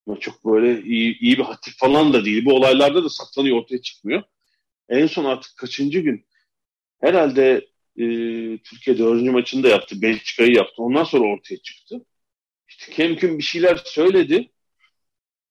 Ama 0.07 0.21
çok 0.21 0.45
böyle 0.45 0.83
iyi, 0.83 1.19
iyi 1.19 1.39
bir 1.39 1.43
hatif 1.43 1.79
falan 1.79 2.13
da 2.13 2.25
değil. 2.25 2.45
Bu 2.45 2.55
olaylarda 2.55 3.05
da 3.05 3.09
saklanıyor 3.09 3.57
ortaya 3.57 3.83
çıkmıyor. 3.83 4.23
En 4.89 5.07
son 5.07 5.25
artık 5.25 5.57
kaçıncı 5.57 6.01
gün 6.01 6.27
herhalde 7.01 7.67
e, 7.97 8.05
Türkiye 8.59 8.99
dördüncü 8.99 9.31
maçını 9.31 9.63
da 9.63 9.69
yaptı. 9.69 10.03
Belçika'yı 10.03 10.55
yaptı. 10.55 10.83
Ondan 10.83 11.05
sonra 11.05 11.25
ortaya 11.25 11.57
çıktı. 11.57 12.05
İşte 12.69 12.93
Kemkün 12.93 13.39
bir 13.39 13.43
şeyler 13.43 13.77
söyledi. 13.85 14.51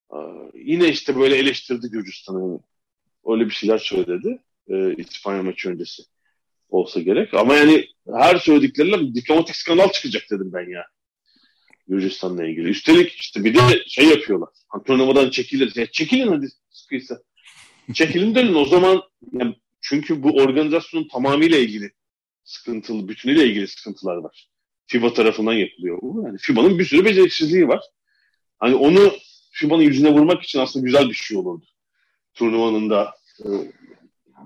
Aa, 0.10 0.34
yine 0.54 0.90
işte 0.90 1.16
böyle 1.16 1.38
eleştirdi 1.38 1.88
Gürcistan'ı. 1.88 2.60
Öyle 3.28 3.46
bir 3.46 3.54
şeyler 3.54 3.78
söyledi. 3.78 4.42
E, 4.70 4.96
İspanya 4.96 5.44
maçı 5.44 5.70
öncesi 5.70 6.04
olsa 6.70 7.00
gerek. 7.00 7.34
Ama 7.34 7.56
yani 7.56 7.88
her 8.16 8.36
söyledikleriyle 8.36 9.16
diplomatik 9.16 9.56
skandal 9.56 9.92
çıkacak 9.92 10.24
dedim 10.32 10.54
ben 10.54 10.70
ya. 10.70 10.86
Gürcistan'la 11.88 12.48
ilgili. 12.48 12.70
Üstelik 12.70 13.12
işte 13.12 13.44
bir 13.44 13.56
de 13.56 13.84
şey 13.88 14.06
yapıyorlar. 14.06 14.50
Hani 14.68 15.32
çekilir. 15.32 15.76
Ya 15.76 15.86
çekilin 15.86 16.28
hadi 16.28 16.48
sıkıysa. 16.70 17.20
Çekilin 17.94 18.36
dönün 18.36 18.54
o 18.54 18.66
zaman 18.66 19.02
yani 19.32 19.56
çünkü 19.82 20.24
bu 20.24 20.30
organizasyonun 20.30 21.08
tamamıyla 21.08 21.58
ilgili 21.58 21.92
sıkıntılı, 22.44 23.08
bütünüyle 23.08 23.46
ilgili 23.46 23.68
sıkıntılar 23.68 24.16
var. 24.16 24.50
FIBA 24.88 25.14
tarafından 25.14 25.54
yapılıyor 25.54 26.00
bu. 26.02 26.24
Yani 26.26 26.38
FIBA'nın 26.38 26.80
bir 26.80 26.86
sürü 26.86 27.06
beceriksizliği 27.06 27.68
var. 27.68 27.82
Hani 28.60 28.76
onu 28.76 29.14
FIBA'nın 29.52 29.84
yüzüne 29.84 30.14
vurmak 30.14 30.44
için 30.44 30.60
aslında 30.60 30.86
güzel 30.86 31.10
bir 31.10 31.14
şey 31.14 31.38
olurdu. 31.38 31.66
Turnuvanın 32.38 32.89
da 32.89 33.13
e, 33.39 33.48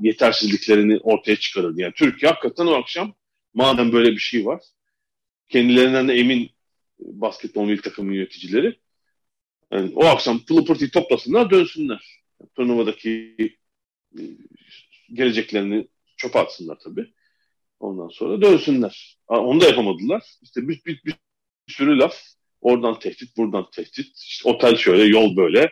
yetersizliklerini 0.01 0.97
ortaya 0.97 1.35
çıkarırdı. 1.35 1.81
Yani 1.81 1.93
Türkiye 1.93 2.31
hakikaten 2.31 2.65
o 2.65 2.73
akşam 2.73 3.13
madem 3.53 3.91
böyle 3.91 4.11
bir 4.11 4.17
şey 4.17 4.45
var 4.45 4.61
kendilerinden 5.51 6.07
de 6.07 6.13
emin 6.13 6.49
basketbol 6.99 7.65
milli 7.65 7.81
takımı 7.81 8.15
yöneticileri 8.15 8.79
yani 9.71 9.91
o 9.95 10.05
akşam 10.05 10.45
pırtıyı 10.45 10.91
toplasınlar 10.91 11.49
dönsünler. 11.51 12.21
Yani 12.39 12.49
turnuvadaki 12.55 13.35
e, 14.17 14.21
geleceklerini 15.13 15.87
çöpe 16.17 16.39
atsınlar 16.39 16.79
tabii. 16.79 17.13
Ondan 17.79 18.07
sonra 18.07 18.41
dönsünler. 18.41 19.17
Onu 19.27 19.61
da 19.61 19.65
yapamadılar. 19.65 20.23
İşte 20.41 20.67
bir, 20.67 20.85
bir, 20.85 21.01
bir 21.05 21.15
sürü 21.67 21.99
laf. 21.99 22.15
Oradan 22.61 22.99
tehdit, 22.99 23.37
buradan 23.37 23.69
tehdit. 23.71 24.17
İşte 24.17 24.49
otel 24.49 24.75
şöyle, 24.75 25.03
yol 25.03 25.35
böyle. 25.35 25.69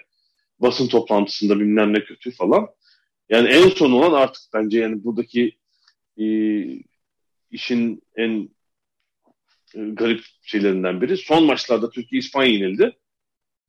Basın 0.60 0.88
toplantısında 0.88 1.60
bilmem 1.60 1.94
ne 1.94 2.04
kötü 2.04 2.32
falan. 2.32 2.68
Yani 3.30 3.48
en 3.48 3.70
son 3.70 3.92
olan 3.92 4.13
artık 4.13 4.44
bence 4.54 4.80
yani 4.80 5.04
buradaki 5.04 5.58
e, 6.18 6.25
işin 7.51 8.01
en 8.16 8.50
e, 9.75 9.80
garip 9.80 10.25
şeylerinden 10.42 11.01
biri. 11.01 11.18
Son 11.18 11.46
maçlarda 11.46 11.89
Türkiye 11.89 12.20
İspanya 12.20 12.51
yenildi 12.51 12.98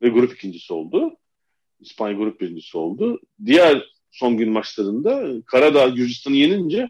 ve 0.03 0.09
grup 0.09 0.33
ikincisi 0.35 0.73
oldu. 0.73 1.17
İspanya 1.81 2.17
grup 2.17 2.41
birincisi 2.41 2.79
oldu. 2.79 3.21
Diğer 3.47 3.91
son 4.11 4.37
gün 4.37 4.51
maçlarında 4.51 5.43
Karadağ 5.47 5.89
Gürcistan'ı 5.89 6.37
yenince 6.37 6.89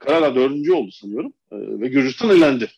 Karadağ 0.00 0.34
dördüncü 0.34 0.72
oldu 0.72 0.90
sanıyorum 0.90 1.32
e, 1.52 1.56
ve 1.80 1.88
Gürcistan 1.88 2.30
elendi 2.30 2.70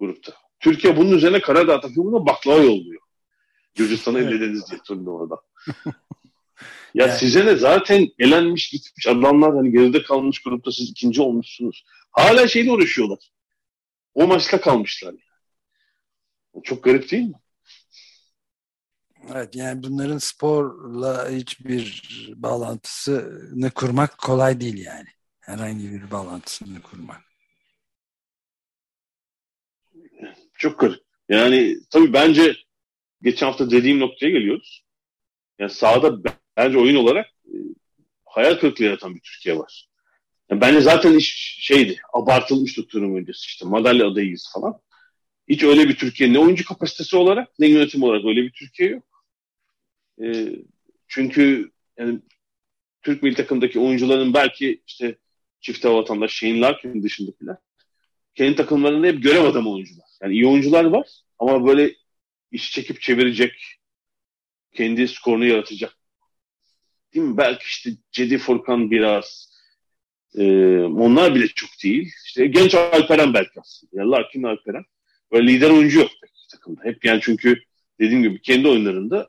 grupta. 0.00 0.32
Türkiye 0.60 0.96
bunun 0.96 1.16
üzerine 1.16 1.40
Karadağ 1.40 1.80
takımına 1.80 2.26
baklava 2.26 2.58
yolluyor. 2.62 3.02
Gürcistan'ı 3.78 4.18
evet. 4.18 4.32
elediniz 4.32 4.70
diye 4.70 4.80
turnuvada. 4.86 5.36
Ya 6.94 7.06
yani. 7.06 7.18
size 7.18 7.46
ne 7.46 7.56
zaten 7.56 8.08
elenmiş 8.18 8.70
gitmiş 8.70 9.06
adamlar 9.06 9.54
hani 9.54 9.72
geride 9.72 10.02
kalmış 10.02 10.42
grupta 10.42 10.72
siz 10.72 10.90
ikinci 10.90 11.22
olmuşsunuz. 11.22 11.84
Hala 12.10 12.48
şeyle 12.48 12.72
uğraşıyorlar. 12.72 13.18
O 14.14 14.26
maçta 14.26 14.60
kalmışlar. 14.60 15.14
Yani. 16.54 16.64
Çok 16.64 16.84
garip 16.84 17.10
değil 17.10 17.24
mi? 17.24 17.34
Evet 19.32 19.56
yani 19.56 19.82
bunların 19.82 20.18
sporla 20.18 21.30
hiçbir 21.30 22.02
bağlantısını 22.36 23.70
kurmak 23.70 24.18
kolay 24.18 24.60
değil 24.60 24.84
yani. 24.84 25.08
herhangi 25.40 25.92
bir 25.92 26.10
bağlantısını 26.10 26.82
kurmak. 26.82 27.20
Çok 30.58 30.80
kır. 30.80 31.02
Yani 31.28 31.76
tabii 31.90 32.12
bence 32.12 32.56
geçen 33.22 33.46
hafta 33.46 33.70
dediğim 33.70 34.00
noktaya 34.00 34.30
geliyoruz. 34.30 34.84
Yani 35.58 35.70
sahada 35.70 36.18
bence 36.56 36.78
oyun 36.78 36.96
olarak 36.96 37.26
e, 37.46 37.54
hayal 38.24 38.54
kırıklığı 38.54 38.84
yaratan 38.84 39.14
bir 39.14 39.20
Türkiye 39.20 39.58
var. 39.58 39.88
Yani 40.50 40.60
bence 40.60 40.80
zaten 40.80 41.16
iş 41.16 41.58
şeydi, 41.60 42.00
abartılmıştı 42.12 42.86
turnuva 42.86 43.18
öncesi 43.18 43.46
işte 43.46 43.66
madalya 43.66 44.08
adayıyız 44.08 44.50
falan. 44.54 44.80
Hiç 45.48 45.62
öyle 45.62 45.88
bir 45.88 45.96
Türkiye 45.96 46.32
ne 46.32 46.38
oyuncu 46.38 46.64
kapasitesi 46.64 47.16
olarak 47.16 47.58
ne 47.58 47.66
yönetim 47.66 48.02
olarak 48.02 48.24
öyle 48.24 48.42
bir 48.42 48.52
Türkiye 48.52 48.90
yok. 48.90 49.24
E, 50.22 50.48
çünkü 51.08 51.70
yani 51.98 52.18
Türk 53.02 53.22
milli 53.22 53.34
takımdaki 53.34 53.80
oyuncuların 53.80 54.34
belki 54.34 54.82
işte 54.86 55.18
çifte 55.60 55.90
vatandaş 55.90 56.32
Shane 56.32 56.60
Larkin 56.60 57.02
dışındakiler 57.02 57.56
kendi 58.38 58.56
takımlarında 58.56 59.06
hep 59.06 59.22
görev 59.22 59.44
adamı 59.44 59.72
oyuncular. 59.72 60.06
Yani 60.22 60.34
iyi 60.34 60.46
oyuncular 60.46 60.84
var 60.84 61.08
ama 61.38 61.66
böyle 61.66 61.94
iş 62.52 62.72
çekip 62.72 63.00
çevirecek, 63.00 63.78
kendi 64.72 65.08
skorunu 65.08 65.44
yaratacak. 65.44 65.96
Değil 67.14 67.26
mi? 67.26 67.36
Belki 67.36 67.64
işte 67.64 67.90
Cedi 68.12 68.38
Furkan 68.38 68.90
biraz 68.90 69.48
e, 70.34 70.44
onlar 70.80 71.34
bile 71.34 71.48
çok 71.48 71.70
değil. 71.84 72.12
İşte 72.24 72.46
genç 72.46 72.74
Alperen 72.74 73.34
belki 73.34 73.60
aslında. 73.60 73.90
Yani 73.94 74.10
Larkin 74.10 74.42
Alperen. 74.42 74.84
Böyle 75.32 75.52
lider 75.52 75.70
oyuncu 75.70 75.98
yok 75.98 76.10
takımda. 76.50 76.80
Hep 76.84 77.04
yani 77.04 77.20
çünkü 77.22 77.62
dediğim 78.00 78.22
gibi 78.22 78.42
kendi 78.42 78.68
oyunlarında 78.68 79.28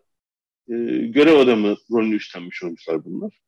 e, 0.70 0.74
görev 1.08 1.40
adamı 1.40 1.78
rolünü 1.92 2.16
üstlenmiş 2.16 2.64
oyuncular 2.64 3.06
bunlar. 3.06 3.40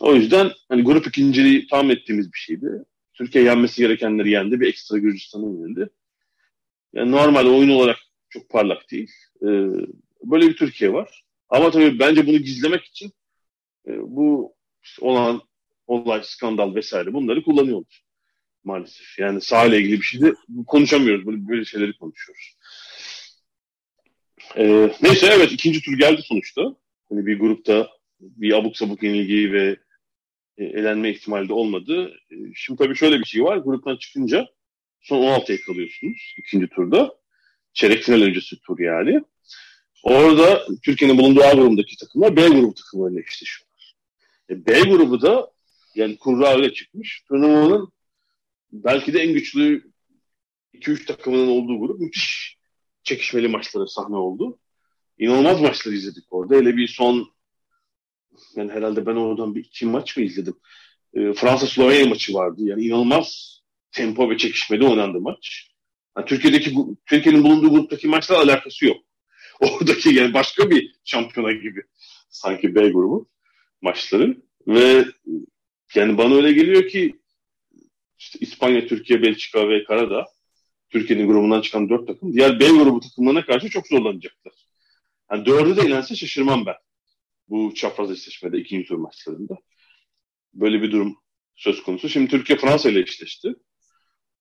O 0.00 0.14
yüzden 0.14 0.50
hani 0.68 0.82
grup 0.82 1.06
ikinciliği 1.06 1.66
tahmin 1.66 1.90
ettiğimiz 1.90 2.32
bir 2.32 2.38
şeydi. 2.38 2.84
Türkiye 3.14 3.44
yenmesi 3.44 3.82
gerekenleri 3.82 4.30
yendi. 4.30 4.60
Bir 4.60 4.68
ekstra 4.68 4.98
Gürcistan'a 4.98 5.46
yenildi. 5.46 5.88
Yani 6.92 7.10
normal 7.10 7.46
oyun 7.46 7.68
olarak 7.68 7.98
çok 8.30 8.48
parlak 8.48 8.90
değil. 8.90 9.10
Ee, 9.42 9.46
böyle 10.24 10.46
bir 10.48 10.56
Türkiye 10.56 10.92
var. 10.92 11.24
Ama 11.48 11.70
tabii 11.70 11.98
bence 11.98 12.26
bunu 12.26 12.38
gizlemek 12.38 12.84
için 12.84 13.12
e, 13.86 13.92
bu 14.00 14.54
olan 15.00 15.42
olay, 15.86 16.20
skandal 16.24 16.74
vesaire 16.74 17.12
bunları 17.12 17.42
kullanıyorlar 17.42 18.08
maalesef. 18.68 19.18
Yani 19.18 19.40
sahayla 19.40 19.78
ilgili 19.78 19.96
bir 19.96 20.04
şey 20.04 20.20
de 20.20 20.34
konuşamıyoruz. 20.66 21.26
Böyle, 21.26 21.48
böyle 21.48 21.64
şeyleri 21.64 21.92
konuşuyoruz. 21.98 22.56
Ee, 24.56 24.90
neyse 25.02 25.26
evet 25.32 25.52
ikinci 25.52 25.82
tur 25.82 25.98
geldi 25.98 26.20
sonuçta. 26.24 26.76
Hani 27.08 27.26
bir 27.26 27.38
grupta 27.38 27.88
bir 28.20 28.52
abuk 28.52 28.76
sabuk 28.76 29.02
yenilgi 29.02 29.52
ve 29.52 29.76
e, 30.58 30.64
elenme 30.64 31.10
ihtimali 31.10 31.48
de 31.48 31.52
olmadı. 31.52 32.14
E, 32.30 32.36
şimdi 32.54 32.78
tabii 32.78 32.96
şöyle 32.96 33.18
bir 33.20 33.24
şey 33.24 33.44
var. 33.44 33.56
Gruptan 33.56 33.96
çıkınca 33.96 34.46
son 35.00 35.22
16'ya 35.22 35.58
kalıyorsunuz 35.66 36.34
ikinci 36.38 36.68
turda. 36.68 37.14
Çeyrek 37.78 38.02
final 38.02 38.22
öncesi 38.22 38.60
tur 38.60 38.78
yani. 38.78 39.20
Orada 40.02 40.66
Türkiye'nin 40.84 41.18
bulunduğu 41.18 41.42
A 41.42 41.52
grubundaki 41.52 41.96
takımlar 41.96 42.36
B 42.36 42.48
grubu 42.48 42.74
takımlarıyla 42.74 43.20
eşleşiyorlar. 43.20 43.94
E, 44.50 44.66
B 44.66 44.80
grubu 44.80 45.22
da 45.22 45.50
yani 45.94 46.16
kurra 46.16 46.56
öyle 46.56 46.72
çıkmış. 46.72 47.24
Turnuvanın 47.28 47.92
belki 48.72 49.14
de 49.14 49.20
en 49.20 49.32
güçlü 49.32 49.92
2-3 50.74 51.04
takımının 51.06 51.48
olduğu 51.48 51.80
grup 51.80 52.00
müthiş 52.00 52.58
çekişmeli 53.02 53.48
maçları 53.48 53.88
sahne 53.88 54.16
oldu. 54.16 54.58
İnanılmaz 55.18 55.60
maçlar 55.60 55.92
izledik 55.92 56.24
orada. 56.30 56.56
Hele 56.56 56.76
bir 56.76 56.88
son 56.88 57.32
yani 58.56 58.72
herhalde 58.72 59.06
ben 59.06 59.16
oradan 59.16 59.54
bir 59.54 59.64
iki 59.64 59.86
maç 59.86 60.16
mı 60.16 60.22
izledim? 60.24 60.54
E, 61.14 61.32
Fransa-Slovenya 61.32 62.06
maçı 62.06 62.34
vardı. 62.34 62.62
Yani 62.64 62.84
inanılmaz 62.84 63.60
tempo 63.92 64.30
ve 64.30 64.36
çekişmeli 64.36 64.86
oynandı 64.86 65.20
maç. 65.20 65.68
Yani 66.18 66.26
Türkiye'deki 66.26 66.74
Türkiye'nin 67.06 67.44
bulunduğu 67.44 67.70
gruptaki 67.70 68.08
maçla 68.08 68.38
alakası 68.38 68.86
yok. 68.86 68.96
Oradaki 69.60 70.08
yani 70.14 70.34
başka 70.34 70.70
bir 70.70 70.96
şampiyona 71.04 71.52
gibi 71.52 71.82
sanki 72.28 72.74
B 72.74 72.88
grubu 72.88 73.28
maçları 73.82 74.42
ve 74.66 75.04
yani 75.94 76.18
bana 76.18 76.34
öyle 76.34 76.52
geliyor 76.52 76.88
ki 76.88 77.18
işte 78.18 78.38
İspanya, 78.38 78.86
Türkiye, 78.86 79.22
Belçika 79.22 79.68
ve 79.68 79.84
Karadağ 79.84 80.26
Türkiye'nin 80.90 81.26
grubundan 81.26 81.60
çıkan 81.60 81.88
dört 81.88 82.06
takım 82.06 82.32
diğer 82.32 82.60
B 82.60 82.68
grubu 82.68 83.00
takımlarına 83.00 83.46
karşı 83.46 83.68
çok 83.68 83.86
zorlanacaklar. 83.86 84.52
Yani 85.32 85.46
dördü 85.46 85.76
de 85.76 85.86
ilense 85.86 86.16
şaşırmam 86.16 86.66
ben 86.66 86.76
bu 87.48 87.74
çapraz 87.74 88.10
eşleşmede 88.10 88.58
ikinci 88.58 88.88
tur 88.88 88.96
maçlarında. 88.96 89.56
Böyle 90.54 90.82
bir 90.82 90.92
durum 90.92 91.18
söz 91.56 91.82
konusu. 91.82 92.08
Şimdi 92.08 92.30
Türkiye 92.30 92.58
Fransa 92.58 92.90
ile 92.90 93.00
eşleşti. 93.00 93.54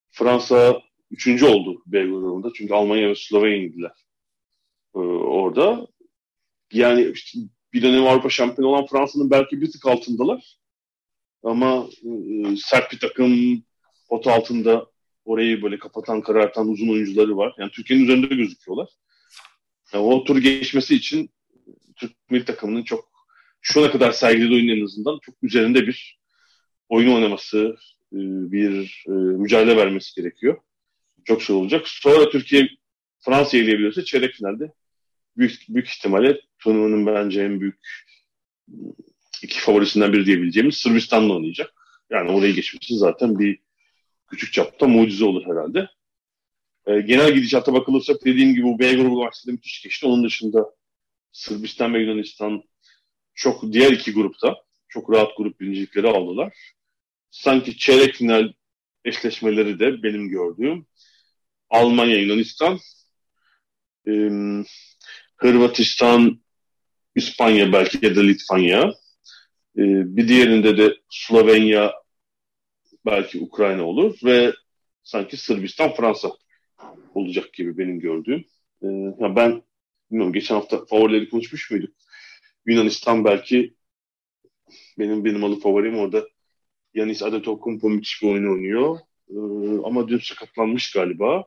Fransa 0.09 0.86
üçüncü 1.11 1.45
oldu 1.45 1.81
B 1.85 2.05
grubunda. 2.05 2.51
Çünkü 2.55 2.73
Almanya 2.73 3.09
ve 3.09 3.15
Slovenya 3.15 3.57
indiler 3.57 3.91
ee, 4.95 4.99
orada. 4.99 5.87
Yani 6.73 7.11
işte 7.13 7.39
bir 7.73 7.81
dönem 7.81 8.07
Avrupa 8.07 8.29
şampiyonu 8.29 8.71
olan 8.71 8.85
Fransa'nın 8.85 9.31
belki 9.31 9.61
bir 9.61 9.71
tık 9.71 9.87
altındalar. 9.87 10.57
Ama 11.43 11.87
e, 12.03 12.55
sert 12.57 12.91
bir 12.91 12.99
takım 12.99 13.63
pot 14.09 14.27
altında 14.27 14.87
orayı 15.25 15.61
böyle 15.61 15.79
kapatan, 15.79 16.21
karartan 16.21 16.69
uzun 16.69 16.89
oyuncuları 16.89 17.37
var. 17.37 17.53
Yani 17.57 17.71
Türkiye'nin 17.71 18.03
üzerinde 18.03 18.35
gözüküyorlar. 18.35 18.89
Yani 19.93 20.03
o 20.03 20.23
tur 20.23 20.37
geçmesi 20.37 20.95
için 20.95 21.29
Türk 21.95 22.11
milli 22.29 22.45
takımının 22.45 22.83
çok 22.83 23.09
şu 23.61 23.81
ana 23.81 23.91
kadar 23.91 24.11
sergilediği 24.11 24.59
oyun 24.59 24.77
en 24.77 24.83
azından 24.83 25.19
çok 25.21 25.35
üzerinde 25.43 25.87
bir 25.87 26.19
oyun 26.89 27.13
oynaması, 27.13 27.75
e, 28.13 28.17
bir 28.51 29.03
e, 29.07 29.11
mücadele 29.11 29.77
vermesi 29.77 30.21
gerekiyor. 30.21 30.57
Çok 31.27 31.41
şey 31.41 31.55
olacak. 31.55 31.87
Sonra 31.87 32.29
Türkiye 32.29 32.69
Fransa'yı 33.19 33.63
eleyebilirse 33.63 34.03
çeyrek 34.03 34.33
finalde 34.33 34.73
büyük, 35.37 35.65
büyük 35.69 35.87
ihtimalle 35.87 36.41
turnuvanın 36.59 37.05
bence 37.05 37.41
en 37.41 37.61
büyük 37.61 37.79
iki 39.43 39.59
favorisinden 39.59 40.13
biri 40.13 40.25
diyebileceğimiz 40.25 40.77
Sırbistan'la 40.77 41.33
oynayacak. 41.33 41.73
Yani 42.09 42.31
orayı 42.31 42.53
geçmesi 42.55 42.95
zaten 42.97 43.39
bir 43.39 43.59
küçük 44.27 44.53
çapta 44.53 44.87
mucize 44.87 45.25
olur 45.25 45.45
herhalde. 45.45 45.89
E, 46.85 47.01
genel 47.01 47.33
gidişata 47.33 47.73
bakılırsa 47.73 48.13
dediğim 48.25 48.53
gibi 48.53 48.63
bu 48.63 48.79
B 48.79 48.93
grubu 48.93 49.23
maçları 49.23 49.53
müthiş 49.53 49.83
geçti. 49.83 50.05
Onun 50.05 50.23
dışında 50.23 50.75
Sırbistan 51.31 51.93
ve 51.93 51.99
Yunanistan 51.99 52.63
çok 53.33 53.73
diğer 53.73 53.91
iki 53.91 54.13
grupta 54.13 54.55
çok 54.87 55.11
rahat 55.11 55.37
grup 55.37 55.59
birincilikleri 55.59 56.07
aldılar. 56.07 56.53
Sanki 57.31 57.77
çeyrek 57.77 58.15
final 58.15 58.53
eşleşmeleri 59.05 59.79
de 59.79 60.03
benim 60.03 60.29
gördüğüm 60.29 60.87
Almanya, 61.69 62.17
Yunanistan, 62.17 62.79
e, 64.07 64.11
Hırvatistan, 65.35 66.41
İspanya 67.15 67.73
belki 67.73 68.05
ya 68.05 68.15
da 68.15 68.21
Litvanya. 68.21 68.93
E, 69.77 69.83
bir 70.15 70.27
diğerinde 70.27 70.77
de 70.77 70.97
Slovenya, 71.09 71.93
belki 73.05 73.39
Ukrayna 73.39 73.83
olur 73.83 74.17
ve 74.23 74.53
sanki 75.03 75.37
Sırbistan, 75.37 75.93
Fransa 75.93 76.31
olacak 77.13 77.53
gibi 77.53 77.77
benim 77.77 77.99
gördüğüm. 77.99 78.45
E, 78.81 78.87
ya 79.19 79.35
ben 79.35 79.63
bilmiyorum 80.11 80.33
geçen 80.33 80.55
hafta 80.55 80.85
favorileri 80.85 81.29
konuşmuş 81.29 81.71
muyduk? 81.71 81.93
Yunanistan 82.65 83.25
belki 83.25 83.75
benim 84.99 85.25
benim 85.25 85.43
alı 85.43 85.59
favorim 85.59 85.97
orada. 85.97 86.27
Yanis 86.93 87.23
Adetokounmpo 87.23 87.89
müthiş 87.89 88.21
bir 88.21 88.27
oyun 88.27 88.51
oynuyor. 88.51 88.99
Ee, 89.29 89.35
ama 89.83 90.07
dün 90.07 90.17
sakatlanmış 90.17 90.91
galiba 90.91 91.45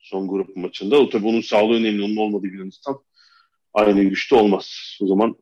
son 0.00 0.28
grup 0.28 0.56
maçında. 0.56 0.98
O 0.98 1.08
tabii 1.08 1.26
onun 1.26 1.40
sağlığı 1.40 1.74
önemli. 1.74 2.02
Onun 2.02 2.16
olmadığı 2.16 2.46
Yunanistan 2.46 2.98
aynı 3.74 4.02
güçte 4.02 4.34
olmaz. 4.34 4.96
O 5.00 5.06
zaman 5.06 5.36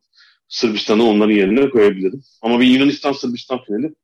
Sırbistan'ı 0.47 1.03
onların 1.03 1.33
yerine 1.33 1.69
koyabilirim. 1.69 2.23
Ama 2.41 2.59
bir 2.59 2.65
Yunanistan-Sırbistan 2.65 3.63
finali 3.63 3.95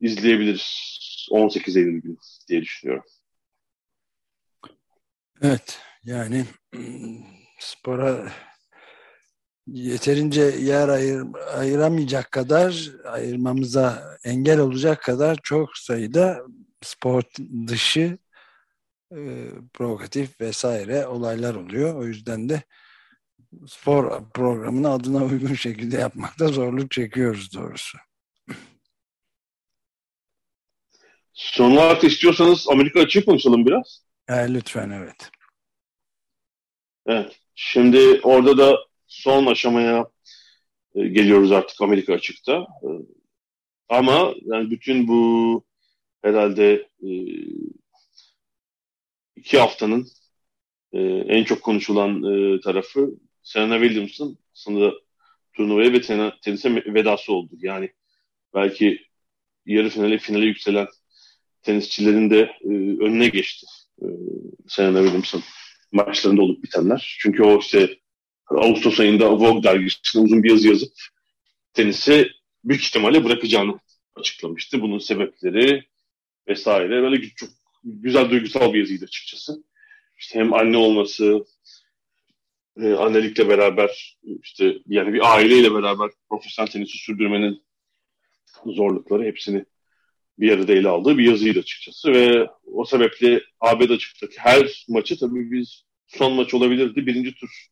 izleyebiliriz 0.00 0.96
18 1.30 1.76
Eylül 1.76 2.02
günü 2.02 2.16
diye 2.48 2.62
düşünüyorum. 2.62 3.04
Evet 5.42 5.80
yani 6.04 6.44
spora 7.58 8.32
yeterince 9.66 10.42
yer 10.42 10.88
ayır, 10.88 11.24
ayıramayacak 11.54 12.32
kadar 12.32 12.90
ayırmamıza 13.04 14.16
engel 14.24 14.58
olacak 14.60 15.02
kadar 15.02 15.38
çok 15.42 15.76
sayıda 15.76 16.42
spor 16.82 17.22
dışı 17.66 18.18
e, 19.12 19.50
provokatif 19.74 20.40
vesaire 20.40 21.06
olaylar 21.06 21.54
oluyor. 21.54 21.94
O 21.94 22.06
yüzden 22.06 22.48
de 22.48 22.62
spor 23.68 24.30
programını 24.34 24.90
adına 24.90 25.24
uygun 25.24 25.54
şekilde 25.54 25.96
yapmakta 25.96 26.48
zorluk 26.48 26.90
çekiyoruz 26.90 27.54
doğrusu. 27.54 27.98
Son 31.32 31.70
olarak 31.70 32.04
istiyorsanız 32.04 32.68
Amerika 32.68 33.00
açık 33.00 33.26
konuşalım 33.26 33.66
biraz. 33.66 34.06
E, 34.28 34.54
lütfen 34.54 34.90
evet. 34.90 35.30
Evet. 37.06 37.40
Şimdi 37.54 38.20
orada 38.22 38.58
da 38.58 38.78
son 39.06 39.46
aşamaya 39.46 40.10
e, 40.94 41.08
geliyoruz 41.08 41.52
artık 41.52 41.82
Amerika 41.82 42.14
açıkta. 42.14 42.52
E, 42.82 42.88
Ama 43.88 44.34
yani 44.42 44.70
bütün 44.70 45.08
bu 45.08 45.64
herhalde 46.22 46.88
e, 47.02 47.10
iki 49.36 49.58
haftanın 49.58 50.08
e, 50.92 50.98
en 51.28 51.44
çok 51.44 51.62
konuşulan 51.62 52.22
e, 52.22 52.60
tarafı 52.60 53.10
Serena 53.42 53.80
Williams'ın 53.80 54.38
aslında 54.54 54.92
turnuvaya 55.52 55.92
ve 55.92 56.00
tenise 56.42 56.74
vedası 56.74 57.32
oldu. 57.32 57.54
Yani 57.58 57.92
belki 58.54 59.06
yarı 59.66 59.88
finale 59.88 60.18
finale 60.18 60.44
yükselen 60.44 60.86
tenisçilerin 61.62 62.30
de 62.30 62.40
e, 62.40 62.68
önüne 63.04 63.28
geçti. 63.28 63.66
E, 64.02 64.06
Serena 64.68 64.98
Williams'ın 64.98 65.42
maçlarında 65.92 66.42
olup 66.42 66.64
bitenler. 66.64 67.16
Çünkü 67.20 67.42
o 67.42 67.58
işte 67.58 67.98
Ağustos 68.46 69.00
ayında 69.00 69.32
Vogue 69.32 69.62
dergisine 69.62 70.22
uzun 70.22 70.42
bir 70.42 70.50
yazı 70.50 70.68
yazıp 70.68 70.92
tenisi 71.72 72.28
büyük 72.64 72.82
ihtimalle 72.82 73.24
bırakacağını 73.24 73.80
açıklamıştı. 74.14 74.80
Bunun 74.80 74.98
sebepleri 74.98 75.84
vesaire. 76.48 77.02
Böyle 77.02 77.28
çok 77.36 77.50
güzel 77.86 78.30
duygusal 78.30 78.72
bir 78.72 78.78
yazıydı 78.78 79.04
açıkçası. 79.04 79.64
İşte 80.18 80.38
hem 80.38 80.52
anne 80.54 80.76
olması, 80.76 81.46
e, 82.80 82.92
annelikle 82.92 83.48
beraber 83.48 84.18
işte 84.42 84.74
yani 84.86 85.12
bir 85.12 85.34
aileyle 85.34 85.74
beraber 85.74 86.10
profesyonel 86.28 86.70
tenisi 86.70 86.98
sürdürmenin 86.98 87.62
zorlukları 88.66 89.24
hepsini 89.24 89.64
bir 90.38 90.50
arada 90.52 90.72
ele 90.72 90.88
aldığı 90.88 91.18
bir 91.18 91.24
yazıydı 91.24 91.58
açıkçası 91.58 92.12
ve 92.12 92.46
o 92.64 92.84
sebeple 92.84 93.42
ABD 93.60 93.90
açıktaki 93.90 94.38
her 94.38 94.84
maçı 94.88 95.18
tabii 95.18 95.50
biz 95.52 95.84
son 96.06 96.32
maç 96.32 96.54
olabilirdi. 96.54 97.06
Birinci 97.06 97.34
tur 97.34 97.66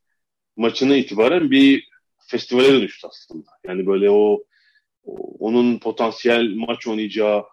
maçına 0.57 0.97
itibaren 0.97 1.51
bir 1.51 1.89
festivale 2.27 2.69
dönüştü 2.69 3.07
aslında. 3.07 3.51
Yani 3.67 3.87
böyle 3.87 4.11
o, 4.11 4.45
onun 5.39 5.79
potansiyel 5.79 6.55
maç 6.55 6.87
oynayacağı 6.87 7.45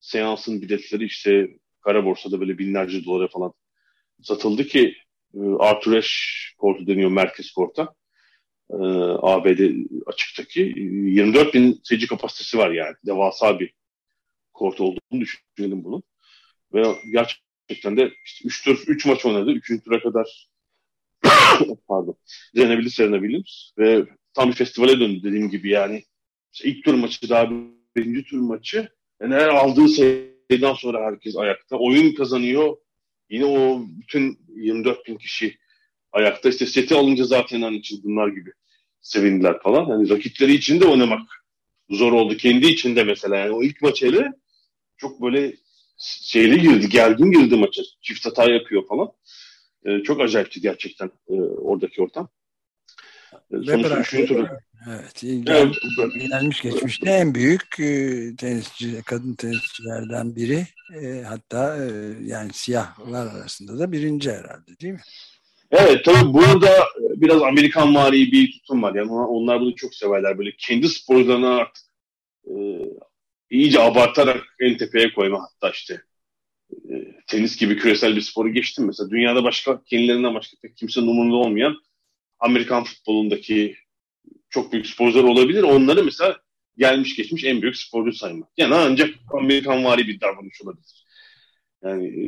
seansın 0.00 0.62
biletleri 0.62 1.04
işte 1.04 1.48
kara 1.80 2.04
borsada 2.04 2.40
böyle 2.40 2.58
binlerce 2.58 3.04
dolara 3.04 3.28
falan 3.28 3.52
satıldı 4.22 4.64
ki 4.64 4.94
e, 5.34 5.38
Arthur 5.58 5.92
Ashe 5.92 6.54
kortu 6.58 6.86
deniyor 6.86 7.10
merkez 7.10 7.50
korta. 7.50 7.94
E, 8.70 8.76
ABD 9.22 9.60
açıktaki 10.06 10.60
24 10.60 11.54
bin 11.54 11.80
seyirci 11.84 12.06
kapasitesi 12.06 12.58
var 12.58 12.70
yani. 12.70 12.94
Devasa 13.06 13.60
bir 13.60 13.74
kort 14.52 14.80
olduğunu 14.80 15.20
düşünelim 15.20 15.84
bunun. 15.84 16.02
Ve 16.74 16.82
gerçekten 17.12 17.96
de 17.96 18.12
işte 18.24 18.48
3 18.48 18.64
tur 18.64 18.84
3 18.86 19.06
maç 19.06 19.26
oynadı. 19.26 19.52
3. 19.52 19.84
tura 19.84 20.02
kadar 20.02 20.48
pardon. 21.88 22.16
Zeynep 22.54 22.92
Serena 22.92 23.22
ve 23.78 24.06
tam 24.34 24.48
bir 24.48 24.54
festivale 24.54 25.00
döndü 25.00 25.22
dediğim 25.22 25.50
gibi 25.50 25.70
yani. 25.70 26.04
İşte 26.52 26.68
ilk 26.68 26.84
tur 26.84 26.94
maçı 26.94 27.28
daha 27.28 27.50
birinci 27.96 28.24
tur 28.24 28.40
maçı. 28.40 28.88
Yani 29.22 29.34
her 29.34 29.48
aldığı 29.48 29.88
sayıdan 30.50 30.74
sonra 30.74 31.04
herkes 31.04 31.36
ayakta. 31.36 31.76
Oyun 31.76 32.14
kazanıyor. 32.14 32.76
Yine 33.30 33.44
o 33.44 33.82
bütün 34.00 34.38
24 34.56 35.06
bin 35.06 35.16
kişi 35.16 35.58
ayakta. 36.12 36.48
İşte 36.48 36.66
seti 36.66 36.94
alınca 36.94 37.24
zaten 37.24 37.62
hani 37.62 37.82
çılgınlar 37.82 38.28
gibi 38.28 38.52
sevindiler 39.00 39.60
falan. 39.62 39.84
Hani 39.84 40.10
rakipleri 40.10 40.54
için 40.54 40.80
de 40.80 40.86
oynamak 40.86 41.44
zor 41.90 42.12
oldu. 42.12 42.36
Kendi 42.36 42.66
içinde 42.66 43.04
mesela 43.04 43.36
yani 43.36 43.50
o 43.50 43.62
ilk 43.62 43.82
maç 43.82 44.02
hele 44.02 44.32
çok 44.96 45.22
böyle 45.22 45.56
şeyli 45.98 46.60
girdi, 46.60 46.88
gergin 46.88 47.30
girdi 47.30 47.56
maça. 47.56 47.82
Çift 48.00 48.26
hata 48.26 48.50
yapıyor 48.50 48.86
falan. 48.86 49.12
E, 49.84 50.02
çok 50.02 50.20
acayipti 50.20 50.60
gerçekten 50.60 51.10
e, 51.28 51.34
oradaki 51.42 52.02
ortam. 52.02 52.28
E, 53.32 53.56
sonuçta 53.66 54.00
üçüncü 54.00 54.26
turu. 54.26 54.48
Evet, 54.88 55.20
gel, 55.22 55.72
evet. 56.00 56.30
gelmiş 56.30 56.62
geçmişte 56.62 57.10
en 57.10 57.34
büyük 57.34 57.80
e, 57.80 58.36
tenisçi, 58.36 59.02
kadın 59.06 59.34
tenisçilerden 59.34 60.36
biri. 60.36 60.66
E, 61.02 61.22
hatta 61.22 61.76
e, 61.76 61.90
yani 62.24 62.52
siyahlar 62.52 63.26
arasında 63.26 63.78
da 63.78 63.92
birinci 63.92 64.30
herhalde 64.30 64.78
değil 64.80 64.92
mi? 64.92 65.00
Evet 65.70 66.04
tabii 66.04 66.32
burada 66.34 66.70
biraz 66.98 67.42
Amerikan 67.42 67.88
mari 67.92 68.32
bir 68.32 68.52
tutum 68.52 68.82
var. 68.82 68.94
Yani 68.94 69.12
onlar 69.12 69.60
bunu 69.60 69.74
çok 69.74 69.94
severler. 69.94 70.38
Böyle 70.38 70.52
kendi 70.58 70.88
sporlarına 70.88 71.56
artık 71.56 71.84
e, 72.46 72.54
iyice 73.50 73.80
abartarak 73.80 74.42
en 74.60 74.76
tepeye 74.76 75.12
koyma 75.12 75.40
hatta 75.42 75.70
işte 75.70 76.02
e, 76.72 76.94
tenis 77.26 77.56
gibi 77.56 77.76
küresel 77.76 78.16
bir 78.16 78.20
sporu 78.20 78.52
geçtim 78.52 78.86
mesela. 78.86 79.10
Dünyada 79.10 79.44
başka 79.44 79.82
kendilerinden 79.84 80.34
başka 80.34 80.56
pek 80.62 80.76
kimsenin 80.76 81.06
umurunda 81.06 81.36
olmayan 81.36 81.76
Amerikan 82.38 82.84
futbolundaki 82.84 83.76
çok 84.50 84.72
büyük 84.72 84.86
sporcular 84.86 85.24
olabilir. 85.24 85.62
Onları 85.62 86.04
mesela 86.04 86.36
gelmiş 86.76 87.16
geçmiş 87.16 87.44
en 87.44 87.62
büyük 87.62 87.76
sporcu 87.76 88.12
saymak. 88.12 88.48
Yani 88.56 88.74
ancak 88.74 89.10
Amerikan 89.32 89.84
vari 89.84 90.08
bir 90.08 90.20
davranış 90.20 90.62
olabilir. 90.62 91.04
Yani 91.84 92.06
e, 92.06 92.24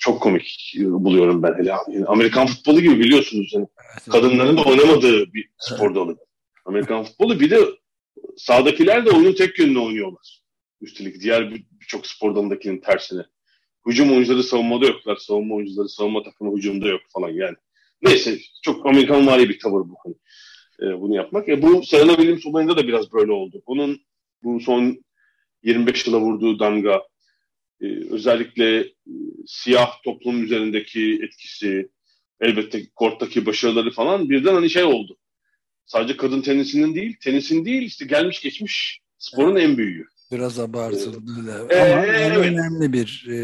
çok 0.00 0.22
komik 0.22 0.74
buluyorum 0.76 1.42
ben 1.42 1.54
hele. 1.58 1.68
Yani 1.68 2.04
Amerikan 2.06 2.46
futbolu 2.46 2.80
gibi 2.80 2.98
biliyorsunuz 2.98 3.50
yani 3.54 3.66
kadınların 4.10 4.56
da 4.56 4.62
oynamadığı 4.62 5.32
bir 5.34 5.48
sporda 5.58 6.00
olabilir. 6.00 6.26
Amerikan 6.64 7.04
futbolu 7.04 7.40
bir 7.40 7.50
de 7.50 7.58
sağdakiler 8.36 9.06
de 9.06 9.10
oyunun 9.10 9.32
tek 9.32 9.58
yönünü 9.58 9.78
oynuyorlar. 9.78 10.42
Üstelik 10.80 11.20
diğer 11.20 11.50
birçok 11.80 12.02
bir 12.02 12.08
spor 12.08 12.34
dalındakinin 12.34 12.80
tersine. 12.80 13.22
Hücum 13.86 14.10
oyuncuları 14.10 14.42
savunmada 14.42 14.86
yoklar. 14.86 15.16
Savunma 15.16 15.54
oyuncuları 15.54 15.88
savunma 15.88 16.22
takımı 16.22 16.56
hücumda 16.56 16.88
yok 16.88 17.00
falan 17.12 17.28
yani. 17.28 17.56
Neyse 18.02 18.38
çok 18.62 18.86
Amerikan 18.86 19.26
vari 19.26 19.48
bir 19.48 19.58
tavır 19.58 19.80
bu. 19.80 19.96
Hani, 20.04 20.14
e, 20.82 21.00
bunu 21.00 21.14
yapmak. 21.14 21.48
E, 21.48 21.62
bu 21.62 21.82
Serena 21.82 22.16
Williams 22.16 22.46
olayında 22.46 22.76
da 22.76 22.88
biraz 22.88 23.12
böyle 23.12 23.32
oldu. 23.32 23.62
Onun 23.66 24.00
bu 24.42 24.60
son 24.60 25.04
25 25.62 26.06
yıla 26.06 26.20
vurduğu 26.20 26.58
damga 26.58 27.02
e, 27.80 27.86
özellikle 28.10 28.78
e, 28.80 29.12
siyah 29.46 30.02
toplum 30.04 30.44
üzerindeki 30.44 31.20
etkisi 31.22 31.88
elbette 32.40 32.82
korttaki 32.94 33.46
başarıları 33.46 33.90
falan 33.90 34.30
birden 34.30 34.54
hani 34.54 34.70
şey 34.70 34.84
oldu 34.84 35.16
sadece 35.90 36.16
kadın 36.16 36.42
tenisinin 36.42 36.94
değil, 36.94 37.16
tenisin 37.20 37.64
değil 37.64 37.82
işte 37.82 38.04
gelmiş 38.04 38.40
geçmiş 38.40 39.00
sporun 39.18 39.56
en 39.56 39.76
büyüğü. 39.76 40.06
Biraz 40.32 40.58
abartıldı. 40.58 41.68
Ee, 41.70 41.80
Ama 41.80 42.06
evet. 42.06 42.36
önemli 42.36 42.92
bir 42.92 43.26
e, 43.30 43.36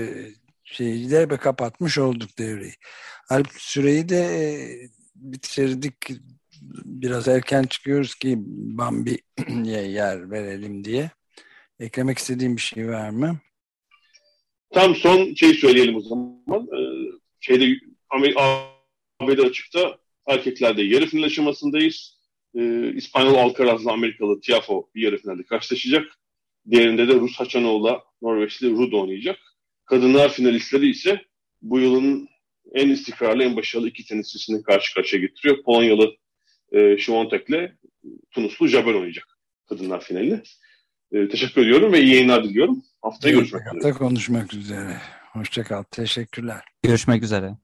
şeyi 0.67 1.11
de 1.11 1.29
kapatmış 1.29 1.99
olduk 1.99 2.39
devreyi. 2.39 2.75
Alp 3.31 3.53
süreyi 3.59 4.09
de 4.09 4.17
e, 4.17 4.45
bitirdik. 5.15 5.95
Biraz 6.85 7.29
erken 7.29 7.63
çıkıyoruz 7.63 8.15
ki 8.15 8.35
Bambi'ye 8.47 9.83
yer 9.89 10.31
verelim 10.31 10.85
diye. 10.85 11.11
Eklemek 11.81 12.19
istediğim 12.19 12.57
bir 12.57 12.63
şey 12.63 12.89
var 12.89 13.11
mı? 13.11 13.39
Tam 14.75 14.95
son 14.95 15.35
şey 15.35 15.55
söyleyelim 15.55 15.97
o 15.97 16.01
zaman. 16.01 16.69
Ee, 16.79 17.11
şeyde 17.41 17.79
ABD 19.21 19.39
açıkta 19.39 19.99
erkeklerde 20.27 20.83
yarı 20.83 21.07
final 21.07 21.23
aşamasındayız 21.23 22.19
e, 22.55 22.93
İspanyol 22.95 23.35
Alcaraz'la 23.35 23.93
Amerikalı 23.93 24.41
Tiafo 24.41 24.89
bir 24.95 25.03
yarı 25.03 25.19
finalde 25.19 25.43
karşılaşacak. 25.43 26.19
Diğerinde 26.71 27.09
de 27.09 27.15
Rus 27.15 27.37
Haçanoğlu'la 27.37 28.03
Norveçli 28.23 28.71
Rud 28.71 28.93
oynayacak. 28.93 29.39
Kadınlar 29.87 30.33
finalistleri 30.33 30.91
ise 30.91 31.21
bu 31.63 31.81
yılın 31.81 32.29
en 32.75 32.89
istikrarlı, 32.89 33.43
en 33.43 33.57
başarılı 33.57 33.89
iki 33.89 34.05
tenisçisini 34.05 34.63
karşı 34.63 34.95
karşıya 34.95 35.23
getiriyor. 35.23 35.63
Polonyalı 35.63 36.17
e, 36.73 36.99
Şivontek'le 36.99 37.73
Tunuslu 38.31 38.69
Jabel 38.69 38.95
oynayacak 38.95 39.39
kadınlar 39.69 40.01
finali. 40.01 40.43
E, 41.13 41.29
teşekkür 41.29 41.63
ediyorum 41.63 41.93
ve 41.93 42.01
iyi 42.01 42.15
yayınlar 42.15 42.45
diliyorum. 42.45 42.83
Haftaya 43.03 43.35
görüşmek 43.35 43.63
üzere. 43.63 43.75
Hafta 43.75 43.93
konuşmak 43.93 44.55
üzere. 44.55 44.97
Hoşçakal. 45.33 45.83
Teşekkürler. 45.83 46.65
Görüşmek 46.83 47.23
üzere. 47.23 47.57